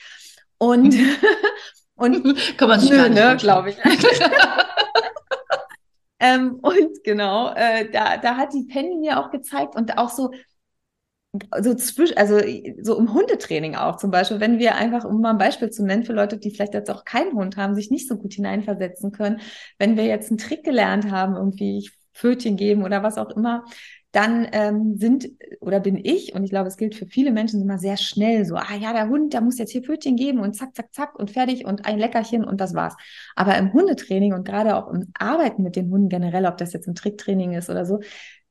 [0.57, 0.95] Und,
[1.95, 3.77] und kann man sich nö, gar nicht ne, glaube ich.
[6.19, 10.31] ähm, und genau, äh, da, da hat die Penny mir auch gezeigt und auch so,
[11.61, 12.39] so zwischen, also
[12.81, 16.03] so im Hundetraining auch zum Beispiel, wenn wir einfach, um mal ein Beispiel zu nennen
[16.03, 19.39] für Leute, die vielleicht jetzt auch keinen Hund haben, sich nicht so gut hineinversetzen können,
[19.79, 23.63] wenn wir jetzt einen Trick gelernt haben, irgendwie Pfötchen geben oder was auch immer,
[24.11, 25.29] dann ähm, sind
[25.61, 28.55] oder bin ich, und ich glaube, es gilt für viele Menschen, immer sehr schnell so,
[28.55, 31.31] ah ja, der Hund, der muss jetzt hier Pfötchen geben und zack, zack, zack und
[31.31, 32.95] fertig und ein Leckerchen und das war's.
[33.35, 36.87] Aber im Hundetraining und gerade auch im Arbeiten mit den Hunden generell, ob das jetzt
[36.87, 37.99] ein Tricktraining ist oder so,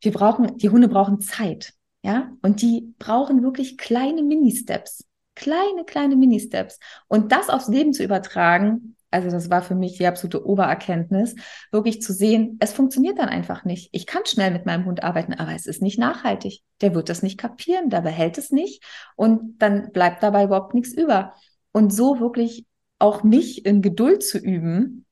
[0.00, 5.04] wir brauchen, die Hunde brauchen Zeit, ja, und die brauchen wirklich kleine Mini-Steps.
[5.34, 6.78] Kleine, kleine Mini-Steps.
[7.08, 11.34] Und das aufs Leben zu übertragen, also das war für mich die absolute Obererkenntnis,
[11.72, 13.88] wirklich zu sehen, es funktioniert dann einfach nicht.
[13.92, 16.62] Ich kann schnell mit meinem Hund arbeiten, aber es ist nicht nachhaltig.
[16.80, 18.84] Der wird das nicht kapieren, der behält es nicht
[19.16, 21.34] und dann bleibt dabei überhaupt nichts über.
[21.72, 22.66] Und so wirklich
[22.98, 25.06] auch mich in Geduld zu üben,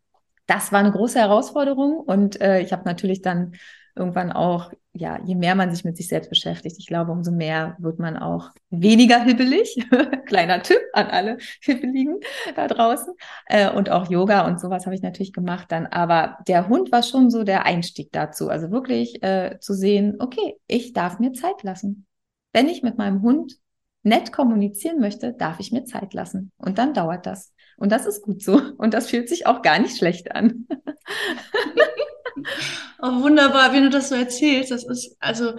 [0.46, 3.54] das war eine große Herausforderung und äh, ich habe natürlich dann
[3.94, 7.76] irgendwann auch, ja, je mehr man sich mit sich selbst beschäftigt, ich glaube, umso mehr
[7.78, 9.76] wird man auch weniger hibbelig.
[10.26, 12.18] Kleiner Tipp an alle Hibbeligen
[12.56, 13.14] da draußen.
[13.46, 15.86] Äh, und auch Yoga und sowas habe ich natürlich gemacht dann.
[15.86, 18.48] Aber der Hund war schon so der Einstieg dazu.
[18.48, 22.06] Also wirklich äh, zu sehen, okay, ich darf mir Zeit lassen.
[22.52, 23.56] Wenn ich mit meinem Hund
[24.02, 26.52] nett kommunizieren möchte, darf ich mir Zeit lassen.
[26.58, 27.52] Und dann dauert das.
[27.76, 28.60] Und das ist gut so.
[28.76, 30.66] Und das fühlt sich auch gar nicht schlecht an.
[33.00, 34.72] Oh, wunderbar, wie du das so erzählst.
[34.72, 35.54] Das ist also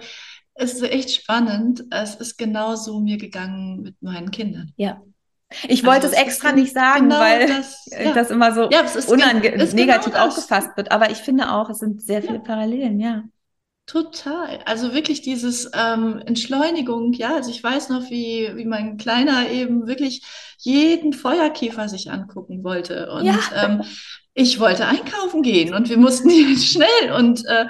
[0.54, 1.84] es ist echt spannend.
[1.90, 4.72] Es ist genauso mir gegangen mit meinen Kindern.
[4.76, 5.00] Ja.
[5.66, 8.12] Ich wollte also, es extra nicht sagen, genau weil das, ja.
[8.12, 8.84] das, immer so ja,
[9.32, 10.92] negativ genau aufgefasst wird.
[10.92, 12.40] Aber ich finde auch, es sind sehr viele ja.
[12.40, 13.24] Parallelen, ja.
[13.86, 14.60] Total.
[14.66, 17.34] Also wirklich dieses ähm, Entschleunigung, ja.
[17.34, 20.22] Also ich weiß noch, wie, wie mein Kleiner eben wirklich
[20.58, 23.10] jeden Feuerkäfer sich angucken wollte.
[23.10, 23.38] Und ja.
[23.56, 23.82] ähm,
[24.40, 27.68] ich wollte einkaufen gehen und wir mussten schnell und äh,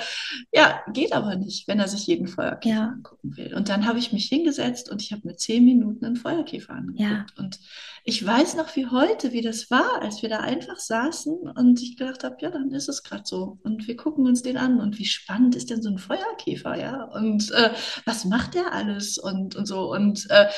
[0.53, 2.89] ja, geht aber nicht, wenn er sich jeden Feuerkäfer ja.
[2.89, 3.55] angucken will.
[3.55, 7.01] Und dann habe ich mich hingesetzt und ich habe mir zehn Minuten einen Feuerkäfer angeguckt.
[7.01, 7.27] Ja.
[7.37, 7.59] Und
[8.05, 11.97] ich weiß noch wie heute, wie das war, als wir da einfach saßen und ich
[11.97, 13.59] gedacht habe, ja, dann ist es gerade so.
[13.63, 17.05] Und wir gucken uns den an und wie spannend ist denn so ein Feuerkäfer, ja?
[17.05, 17.71] Und äh,
[18.05, 20.49] was macht der alles und, und so und äh,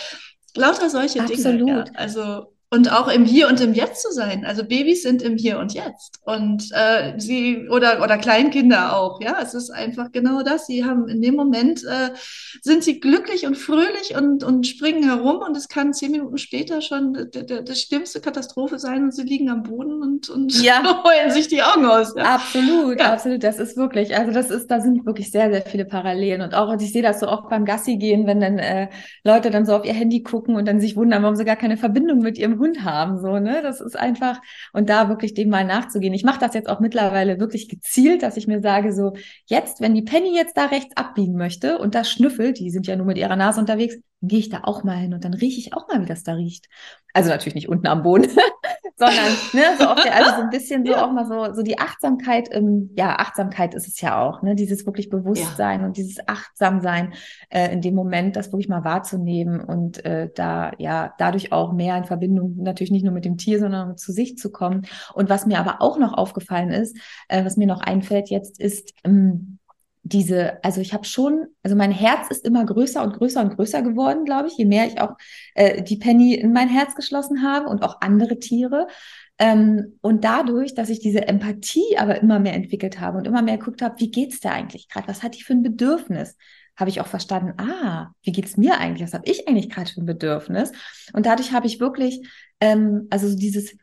[0.54, 1.60] lauter solche Absolut.
[1.60, 1.84] Dinge.
[1.86, 1.92] Ja?
[1.94, 4.46] Also und auch im Hier und im Jetzt zu sein.
[4.46, 9.20] Also Babys sind im Hier und Jetzt und äh, sie oder oder Kleinkinder auch.
[9.20, 10.66] Ja, es ist einfach genau das.
[10.66, 12.14] Sie haben in dem Moment äh,
[12.62, 16.80] sind sie glücklich und fröhlich und und springen herum und es kann zehn Minuten später
[16.80, 20.82] schon die schlimmste Katastrophe sein und sie liegen am Boden und und ja.
[21.04, 22.14] heulen sich die Augen aus.
[22.16, 22.36] Ja?
[22.36, 23.12] Absolut, ja.
[23.12, 23.44] absolut.
[23.44, 24.16] Das ist wirklich.
[24.16, 27.02] Also das ist, da sind wirklich sehr sehr viele Parallelen und auch und ich sehe
[27.02, 28.88] das so oft beim Gassi gehen, wenn dann äh,
[29.24, 31.76] Leute dann so auf ihr Handy gucken und dann sich wundern, warum sie gar keine
[31.76, 33.60] Verbindung mit ihrem Hund haben, so, ne?
[33.62, 34.40] Das ist einfach,
[34.72, 36.14] und da wirklich dem mal nachzugehen.
[36.14, 39.14] Ich mache das jetzt auch mittlerweile wirklich gezielt, dass ich mir sage, so,
[39.46, 42.96] jetzt, wenn die Penny jetzt da rechts abbiegen möchte und da schnüffelt, die sind ja
[42.96, 45.74] nur mit ihrer Nase unterwegs, gehe ich da auch mal hin und dann rieche ich
[45.74, 46.68] auch mal, wie das da riecht.
[47.12, 48.30] Also natürlich nicht unten am Boden,
[49.02, 51.04] sondern ne, so auf der, also so ein bisschen so ja.
[51.04, 54.86] auch mal so, so die Achtsamkeit, ähm, ja, Achtsamkeit ist es ja auch, ne, dieses
[54.86, 55.86] wirklich Bewusstsein ja.
[55.86, 57.14] und dieses Achtsamsein
[57.50, 61.96] äh, in dem Moment, das wirklich mal wahrzunehmen und äh, da ja dadurch auch mehr
[61.96, 64.82] in Verbindung natürlich nicht nur mit dem Tier, sondern zu sich zu kommen.
[65.14, 66.96] Und was mir aber auch noch aufgefallen ist,
[67.28, 69.58] äh, was mir noch einfällt jetzt, ist ähm,
[70.04, 73.82] diese, also ich habe schon, also mein Herz ist immer größer und größer und größer
[73.82, 75.16] geworden, glaube ich, je mehr ich auch
[75.54, 78.88] äh, die Penny in mein Herz geschlossen habe und auch andere Tiere.
[79.38, 83.58] Ähm, und dadurch, dass ich diese Empathie aber immer mehr entwickelt habe und immer mehr
[83.58, 85.08] geguckt habe, wie geht's der eigentlich gerade?
[85.08, 86.36] Was hat die für ein Bedürfnis?
[86.76, 89.02] Habe ich auch verstanden, ah, wie geht's mir eigentlich?
[89.02, 90.72] Was habe ich eigentlich gerade für ein Bedürfnis?
[91.12, 92.26] Und dadurch habe ich wirklich,
[92.60, 93.76] ähm, also dieses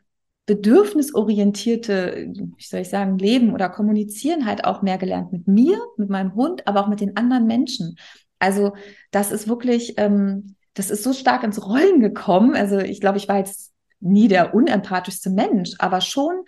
[0.50, 2.26] bedürfnisorientierte,
[2.56, 6.34] wie soll ich sagen, Leben oder Kommunizieren halt auch mehr gelernt mit mir, mit meinem
[6.34, 7.94] Hund, aber auch mit den anderen Menschen.
[8.40, 8.72] Also
[9.12, 12.56] das ist wirklich, ähm, das ist so stark ins Rollen gekommen.
[12.56, 16.42] Also ich glaube, ich war jetzt nie der unempathischste Mensch, aber schon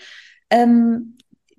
[0.51, 1.17] ähm,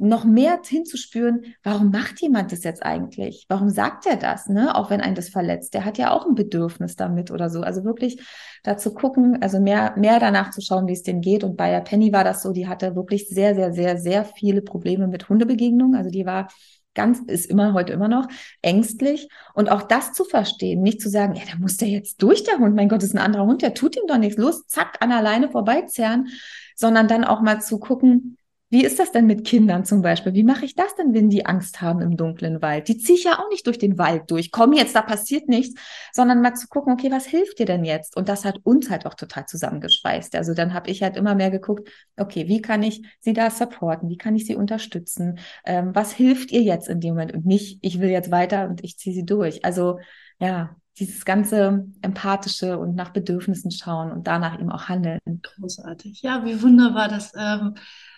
[0.08, 3.46] noch mehr hinzuspüren, warum macht jemand das jetzt eigentlich?
[3.48, 4.76] Warum sagt er das, ne?
[4.76, 5.74] Auch wenn einen das verletzt.
[5.74, 7.62] Der hat ja auch ein Bedürfnis damit oder so.
[7.62, 8.22] Also wirklich
[8.64, 11.44] da zu gucken, also mehr, mehr danach zu schauen, wie es denen geht.
[11.44, 14.62] Und bei der Penny war das so, die hatte wirklich sehr, sehr, sehr, sehr viele
[14.62, 15.96] Probleme mit Hundebegegnungen.
[15.96, 16.48] Also die war
[16.94, 18.28] ganz, ist immer heute immer noch
[18.62, 19.30] ängstlich.
[19.54, 22.60] Und auch das zu verstehen, nicht zu sagen, ja, da muss der jetzt durch, der
[22.60, 25.12] Hund, mein Gott, ist ein anderer Hund, der tut ihm doch nichts, los, zack, an
[25.12, 26.28] alleine vorbeizerren,
[26.76, 28.38] sondern dann auch mal zu gucken,
[28.74, 30.34] wie ist das denn mit Kindern zum Beispiel?
[30.34, 32.88] Wie mache ich das denn, wenn die Angst haben im dunklen Wald?
[32.88, 34.50] Die ziehe ich ja auch nicht durch den Wald durch.
[34.50, 35.80] Komm jetzt, da passiert nichts,
[36.12, 38.18] sondern mal zu gucken, okay, was hilft dir denn jetzt?
[38.18, 40.36] Und das hat uns halt auch total zusammengeschweißt.
[40.36, 44.10] Also dann habe ich halt immer mehr geguckt, okay, wie kann ich sie da supporten?
[44.10, 45.38] Wie kann ich sie unterstützen?
[45.66, 47.36] Ähm, was hilft ihr jetzt in dem Moment?
[47.36, 49.64] Und nicht, ich will jetzt weiter und ich ziehe sie durch.
[49.64, 50.00] Also
[50.40, 55.20] ja, dieses ganze empathische und nach Bedürfnissen schauen und danach eben auch handeln.
[55.44, 56.24] Großartig.
[56.24, 57.34] Ja, wie wunderbar das.
[57.38, 57.76] Ähm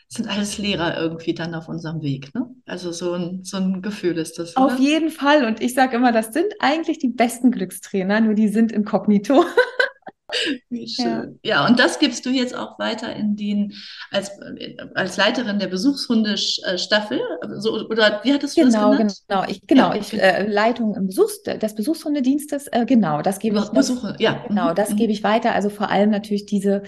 [0.07, 2.33] sind alles Lehrer irgendwie dann auf unserem Weg.
[2.35, 2.47] Ne?
[2.65, 4.55] Also so ein, so ein Gefühl ist das.
[4.55, 4.81] Auf oder?
[4.81, 5.45] jeden Fall.
[5.45, 9.45] Und ich sage immer, das sind eigentlich die besten Glückstrainer, nur die sind inkognito.
[10.69, 11.39] Wie schön.
[11.43, 11.61] Ja.
[11.61, 11.67] ja.
[11.67, 13.73] und das gibst du jetzt auch weiter in den,
[14.11, 14.31] als,
[14.95, 17.19] als Leiterin der Besuchshundestaffel,
[17.57, 19.21] so, oder wie hattest du genau, das genannt?
[19.27, 23.59] Genau, ich, genau, ja, ich, äh, Leitung im Besuchs, des Besuchshundedienstes, äh, genau, das gebe
[23.59, 23.69] ich.
[23.69, 24.43] Besuche, ja.
[24.47, 24.97] Genau, das mhm.
[24.97, 25.53] gebe ich weiter.
[25.53, 26.83] Also vor allem natürlich diese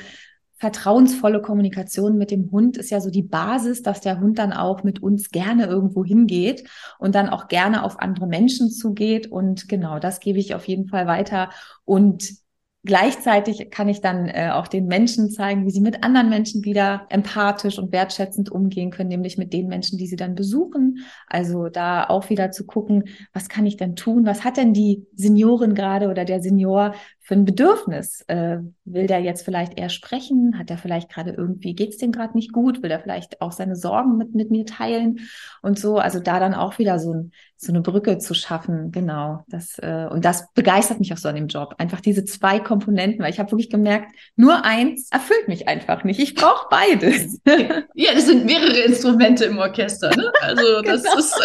[0.58, 4.84] vertrauensvolle Kommunikation mit dem Hund ist ja so die Basis, dass der Hund dann auch
[4.84, 9.28] mit uns gerne irgendwo hingeht und dann auch gerne auf andere Menschen zugeht.
[9.28, 11.50] Und genau, das gebe ich auf jeden Fall weiter.
[11.86, 12.42] Und
[12.88, 17.06] Gleichzeitig kann ich dann äh, auch den Menschen zeigen, wie sie mit anderen Menschen wieder
[17.10, 21.00] empathisch und wertschätzend umgehen können, nämlich mit den Menschen, die sie dann besuchen.
[21.28, 24.26] Also da auch wieder zu gucken, was kann ich denn tun?
[24.26, 26.94] Was hat denn die Seniorin gerade oder der Senior
[27.28, 28.22] für ein Bedürfnis?
[28.28, 30.58] Äh, will der jetzt vielleicht eher sprechen?
[30.58, 32.82] Hat er vielleicht gerade irgendwie, geht es dem gerade nicht gut?
[32.82, 35.20] Will er vielleicht auch seine Sorgen mit, mit mir teilen?
[35.62, 39.44] Und so, also da dann auch wieder so, ein, so eine Brücke zu schaffen, genau.
[39.50, 41.76] Das, äh, und das begeistert mich auch so an dem Job.
[41.80, 46.22] Einfach diese zwei Komponenten, weil ich habe wirklich gemerkt, nur eins erfüllt mich einfach nicht.
[46.22, 47.42] Ich brauche beides.
[47.94, 50.16] ja, das sind mehrere Instrumente im Orchester.
[50.16, 50.32] Ne?
[50.44, 51.18] Also das genau.
[51.18, 51.36] ist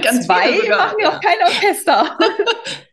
[0.02, 2.18] ganz Zwei machen ja auch kein Orchester.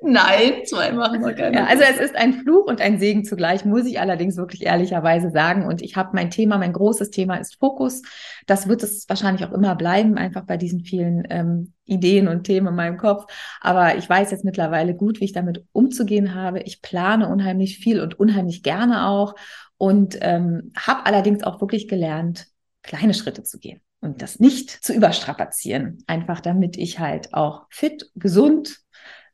[0.02, 3.64] Nein, zwei machen wir kein ja, Also es ist ein Fluch und ein Segen zugleich,
[3.64, 5.66] muss ich allerdings wirklich ehrlicherweise sagen.
[5.66, 8.02] Und ich habe mein Thema, mein großes Thema ist Fokus.
[8.48, 12.68] Das wird es wahrscheinlich auch immer bleiben, einfach bei diesen vielen ähm, Ideen und Themen
[12.68, 13.26] in meinem Kopf.
[13.62, 16.62] Aber ich weiß jetzt mittlerweile gut, wie ich damit umzugehen habe.
[16.62, 19.36] Ich plane unheimlich viel und unheimlich gerne auch
[19.78, 22.48] und ähm, habe allerdings auch wirklich gelernt,
[22.84, 26.04] kleine Schritte zu gehen und das nicht zu überstrapazieren.
[26.08, 28.82] Einfach damit ich halt auch fit, gesund,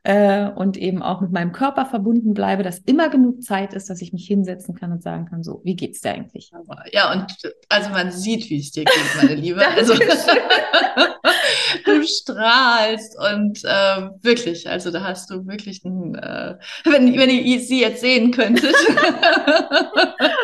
[0.07, 4.01] äh, und eben auch mit meinem Körper verbunden bleibe, dass immer genug Zeit ist, dass
[4.01, 6.49] ich mich hinsetzen kann und sagen kann, so, wie geht's dir eigentlich?
[6.93, 7.25] Ja, und
[7.67, 9.67] also man sieht, wie es dir geht, meine Liebe.
[9.75, 9.95] also
[11.85, 16.55] du strahlst und äh, wirklich, also da hast du wirklich ein, äh,
[16.85, 18.73] wenn, wenn ihr sie jetzt sehen könntet,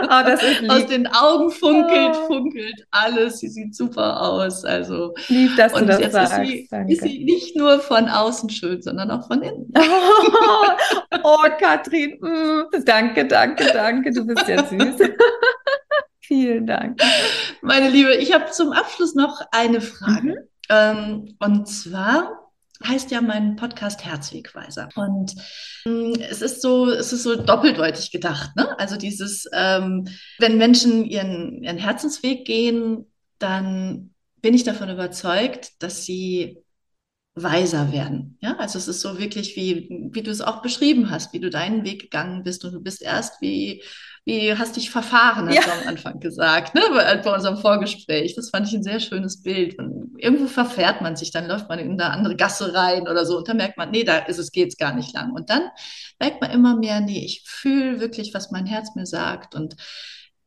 [0.03, 2.28] oh, aus den Augen funkelt, oh.
[2.28, 6.38] funkelt alles, sie sieht super aus, also lieb, dass du das jetzt sagst.
[6.41, 9.53] Ist sie, ist sie nicht nur von außen schön, sondern auch von innen.
[9.54, 10.68] Oh,
[11.24, 15.10] oh Katrin, mm, danke, danke, danke, du bist ja süß.
[16.22, 17.01] Vielen Dank.
[17.62, 20.22] Meine Liebe, ich habe zum Abschluss noch eine Frage.
[20.22, 20.38] Mhm.
[20.70, 22.43] Ähm, und zwar
[22.86, 24.89] heißt ja mein Podcast Herzwegweiser.
[24.95, 25.36] Und
[25.86, 28.56] ähm, es ist so, es ist so doppeldeutig gedacht.
[28.56, 28.78] Ne?
[28.80, 30.08] Also dieses, ähm,
[30.39, 36.58] wenn Menschen ihren, ihren Herzensweg gehen, dann bin ich davon überzeugt, dass sie
[37.36, 38.38] weiser werden.
[38.41, 41.49] Ja, also es ist so wirklich wie, wie du es auch beschrieben hast, wie du
[41.49, 43.81] deinen Weg gegangen bist und du bist erst wie
[44.25, 45.63] wie hast dich verfahren, hast ja.
[45.63, 46.81] du am Anfang gesagt, ne?
[46.93, 48.36] bei, bei unserem Vorgespräch.
[48.36, 49.77] Das fand ich ein sehr schönes Bild.
[49.77, 53.38] Und irgendwo verfährt man sich, dann läuft man in eine andere Gasse rein oder so
[53.38, 55.34] und dann merkt man, nee, da ist es, geht's gar nicht lang.
[55.34, 55.63] Und dann
[56.19, 59.75] merkt man immer mehr, nee, ich fühle wirklich, was mein Herz mir sagt und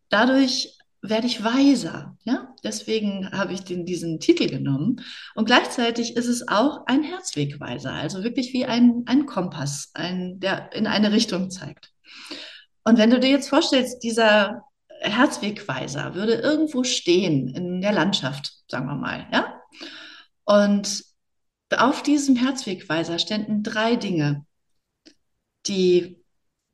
[0.09, 0.79] dadurch
[1.09, 2.17] werde ich weiser.
[2.25, 5.01] Ja, deswegen habe ich den, diesen Titel genommen.
[5.35, 10.73] Und gleichzeitig ist es auch ein Herzwegweiser, also wirklich wie ein, ein Kompass, ein, der
[10.73, 11.93] in eine Richtung zeigt.
[12.85, 14.63] Und wenn du dir jetzt vorstellst, dieser
[15.01, 19.61] Herzwegweiser würde irgendwo stehen in der Landschaft, sagen wir mal, ja?
[20.45, 21.05] Und
[21.77, 24.47] auf diesem Herzwegweiser ständen drei Dinge,
[25.67, 26.23] die,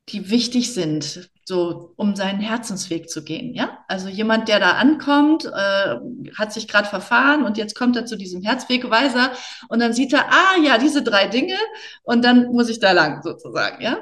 [0.09, 3.79] die wichtig sind, so um seinen Herzensweg zu gehen, ja?
[3.87, 5.95] Also jemand, der da ankommt, äh,
[6.37, 9.31] hat sich gerade verfahren und jetzt kommt er zu diesem Herzwegweiser
[9.69, 11.57] und dann sieht er, ah ja, diese drei Dinge
[12.03, 13.97] und dann muss ich da lang sozusagen, ja?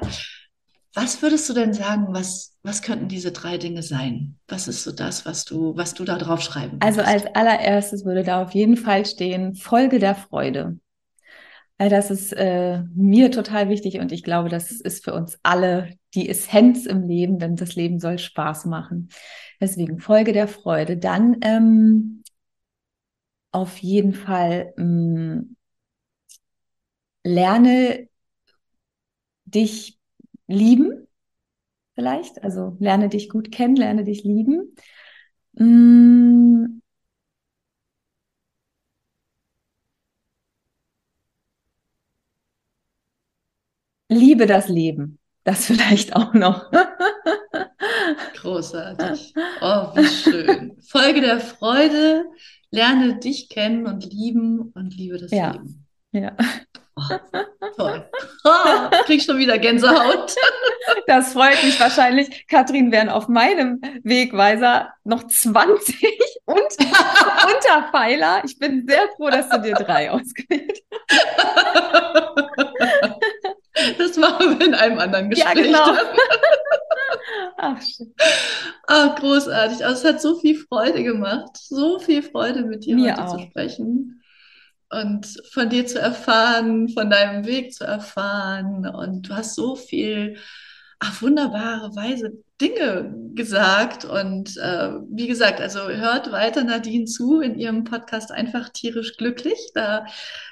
[0.94, 4.38] Was würdest du denn sagen, was, was könnten diese drei Dinge sein?
[4.46, 8.24] Was ist so das, was du, was du da drauf schreiben Also als allererstes würde
[8.24, 10.78] da auf jeden Fall stehen, Folge der Freude.
[11.88, 16.28] Das ist äh, mir total wichtig und ich glaube, das ist für uns alle die
[16.28, 19.08] Essenz im Leben, denn das Leben soll Spaß machen.
[19.60, 20.96] Deswegen Folge der Freude.
[20.96, 22.22] Dann ähm,
[23.52, 25.56] auf jeden Fall ähm,
[27.24, 28.08] lerne
[29.44, 29.98] dich
[30.46, 31.06] lieben,
[31.94, 32.42] vielleicht.
[32.44, 34.74] Also lerne dich gut kennen, lerne dich lieben.
[35.54, 36.81] Mm.
[44.12, 45.18] Liebe das Leben.
[45.44, 46.70] Das vielleicht auch noch.
[48.40, 49.34] Großartig.
[49.60, 50.76] Oh, wie schön.
[50.80, 52.26] Folge der Freude,
[52.70, 55.52] lerne dich kennen und lieben und liebe das ja.
[55.52, 55.86] Leben.
[56.12, 56.36] Ja.
[56.94, 57.02] Oh,
[57.76, 58.10] toll.
[58.44, 60.34] Oh, krieg schon wieder Gänsehaut.
[61.06, 62.46] Das freut mich wahrscheinlich.
[62.46, 65.96] Kathrin wären auf meinem Wegweiser noch 20
[66.44, 68.42] und Unterpfeiler.
[68.44, 71.32] Ich bin sehr froh, dass du dir drei ausgewählt hast.
[73.98, 75.70] Das machen wir in einem anderen Gespräch.
[75.70, 75.96] Ja, genau.
[77.56, 78.14] Ach, schön.
[78.86, 79.84] Ach, großartig.
[79.84, 81.56] Also, es hat so viel Freude gemacht.
[81.56, 83.36] So viel Freude, mit dir Mir heute auch.
[83.36, 84.22] zu sprechen
[84.90, 88.86] und von dir zu erfahren, von deinem Weg zu erfahren.
[88.86, 90.36] Und du hast so viel
[91.02, 94.04] ach, wunderbare, weise Dinge gesagt.
[94.04, 99.58] Und äh, wie gesagt, also hört weiter Nadine zu in ihrem Podcast Einfach tierisch glücklich.
[99.74, 100.06] Da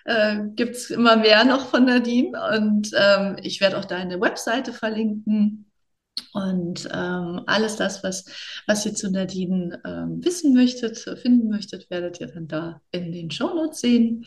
[0.05, 2.33] äh, gibt es immer mehr noch von Nadine.
[2.53, 5.71] Und ähm, ich werde auch deine Webseite verlinken.
[6.33, 8.25] Und ähm, alles das, was,
[8.67, 13.31] was ihr zu Nadine ähm, wissen möchtet, finden möchtet, werdet ihr dann da in den
[13.31, 14.27] Shownotes sehen.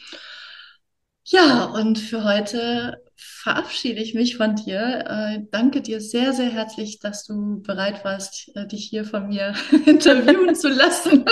[1.26, 3.03] Ja, und für heute
[3.44, 5.06] verabschiede ich mich von dir.
[5.08, 9.54] Äh, danke dir sehr, sehr herzlich, dass du bereit warst, äh, dich hier von mir
[9.86, 11.26] interviewen zu lassen.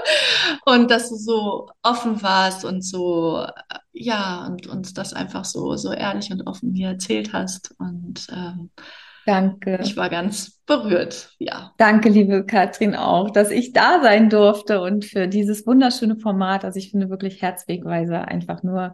[0.64, 5.76] und dass du so offen warst und so, äh, ja, und uns das einfach so,
[5.76, 7.74] so ehrlich und offen mir erzählt hast.
[7.78, 8.70] Und ähm,
[9.26, 9.78] Danke.
[9.82, 11.72] Ich war ganz berührt, ja.
[11.78, 16.64] Danke, liebe Katrin, auch, dass ich da sein durfte und für dieses wunderschöne Format.
[16.64, 18.92] Also ich finde wirklich Herzwegweiser einfach nur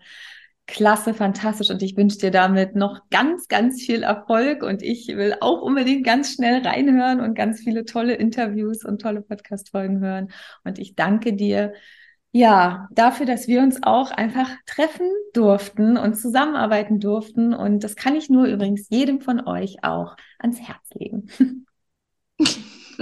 [0.71, 5.35] klasse, fantastisch und ich wünsche dir damit noch ganz, ganz viel Erfolg und ich will
[5.41, 10.31] auch unbedingt ganz schnell reinhören und ganz viele tolle Interviews und tolle Podcast-Folgen hören.
[10.65, 11.73] Und ich danke dir
[12.33, 17.53] ja, dafür, dass wir uns auch einfach treffen durften und zusammenarbeiten durften.
[17.53, 21.29] Und das kann ich nur übrigens jedem von euch auch ans Herz legen.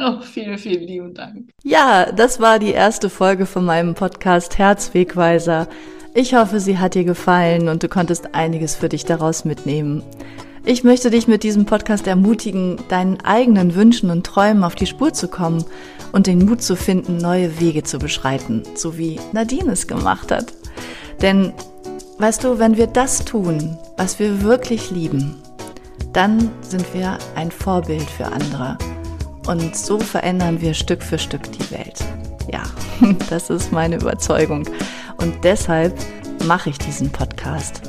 [0.01, 1.51] Oh, vielen, vielen lieben Dank.
[1.65, 5.67] Ja, das war die erste Folge von meinem Podcast Herzwegweiser.
[6.15, 10.03] Ich hoffe, sie hat dir gefallen und du konntest einiges für dich daraus mitnehmen.
[10.65, 15.13] Ich möchte dich mit diesem Podcast ermutigen, deinen eigenen Wünschen und Träumen auf die Spur
[15.13, 15.65] zu kommen
[16.13, 20.53] und den Mut zu finden, neue Wege zu beschreiten, so wie Nadine es gemacht hat.
[21.23, 21.53] Denn,
[22.19, 25.37] weißt du, wenn wir das tun, was wir wirklich lieben,
[26.13, 28.77] dann sind wir ein Vorbild für andere.
[29.47, 32.05] Und so verändern wir Stück für Stück die Welt.
[32.51, 32.63] Ja,
[33.31, 34.65] das ist meine Überzeugung.
[35.19, 35.97] Und deshalb
[36.47, 37.83] mache ich diesen Podcast.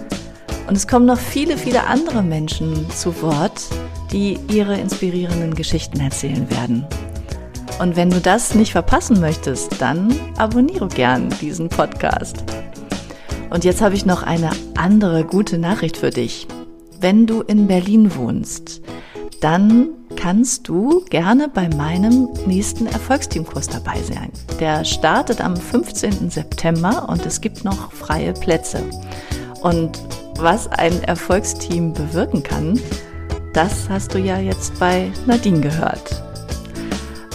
[0.68, 3.64] Und es kommen noch viele, viele andere Menschen zu Wort,
[4.12, 6.86] die ihre inspirierenden Geschichten erzählen werden.
[7.80, 12.44] Und wenn du das nicht verpassen möchtest, dann abonniere gern diesen Podcast.
[13.50, 16.48] Und jetzt habe ich noch eine andere gute Nachricht für dich.
[17.00, 18.82] Wenn du in Berlin wohnst,
[19.42, 24.32] dann kannst du gerne bei meinem nächsten Erfolgsteamkurs dabei sein.
[24.60, 26.30] Der startet am 15.
[26.30, 28.84] September und es gibt noch freie Plätze.
[29.62, 30.00] Und
[30.38, 32.80] was ein Erfolgsteam bewirken kann,
[33.54, 36.24] das hast du ja jetzt bei Nadine gehört.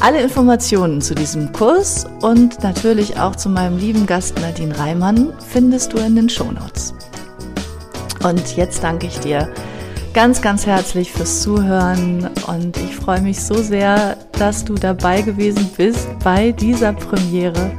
[0.00, 5.94] Alle Informationen zu diesem Kurs und natürlich auch zu meinem lieben Gast Nadine Reimann findest
[5.94, 6.92] du in den Shownotes.
[8.22, 9.48] Und jetzt danke ich dir
[10.14, 15.68] ganz, ganz herzlich fürs Zuhören und ich freue mich so sehr, dass du dabei gewesen
[15.76, 17.72] bist bei dieser Premiere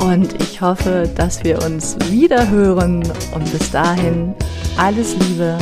[0.00, 4.34] und ich hoffe, dass wir uns wieder hören und bis dahin
[4.76, 5.56] alles Liebe,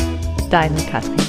[0.50, 1.25] deine Katrin.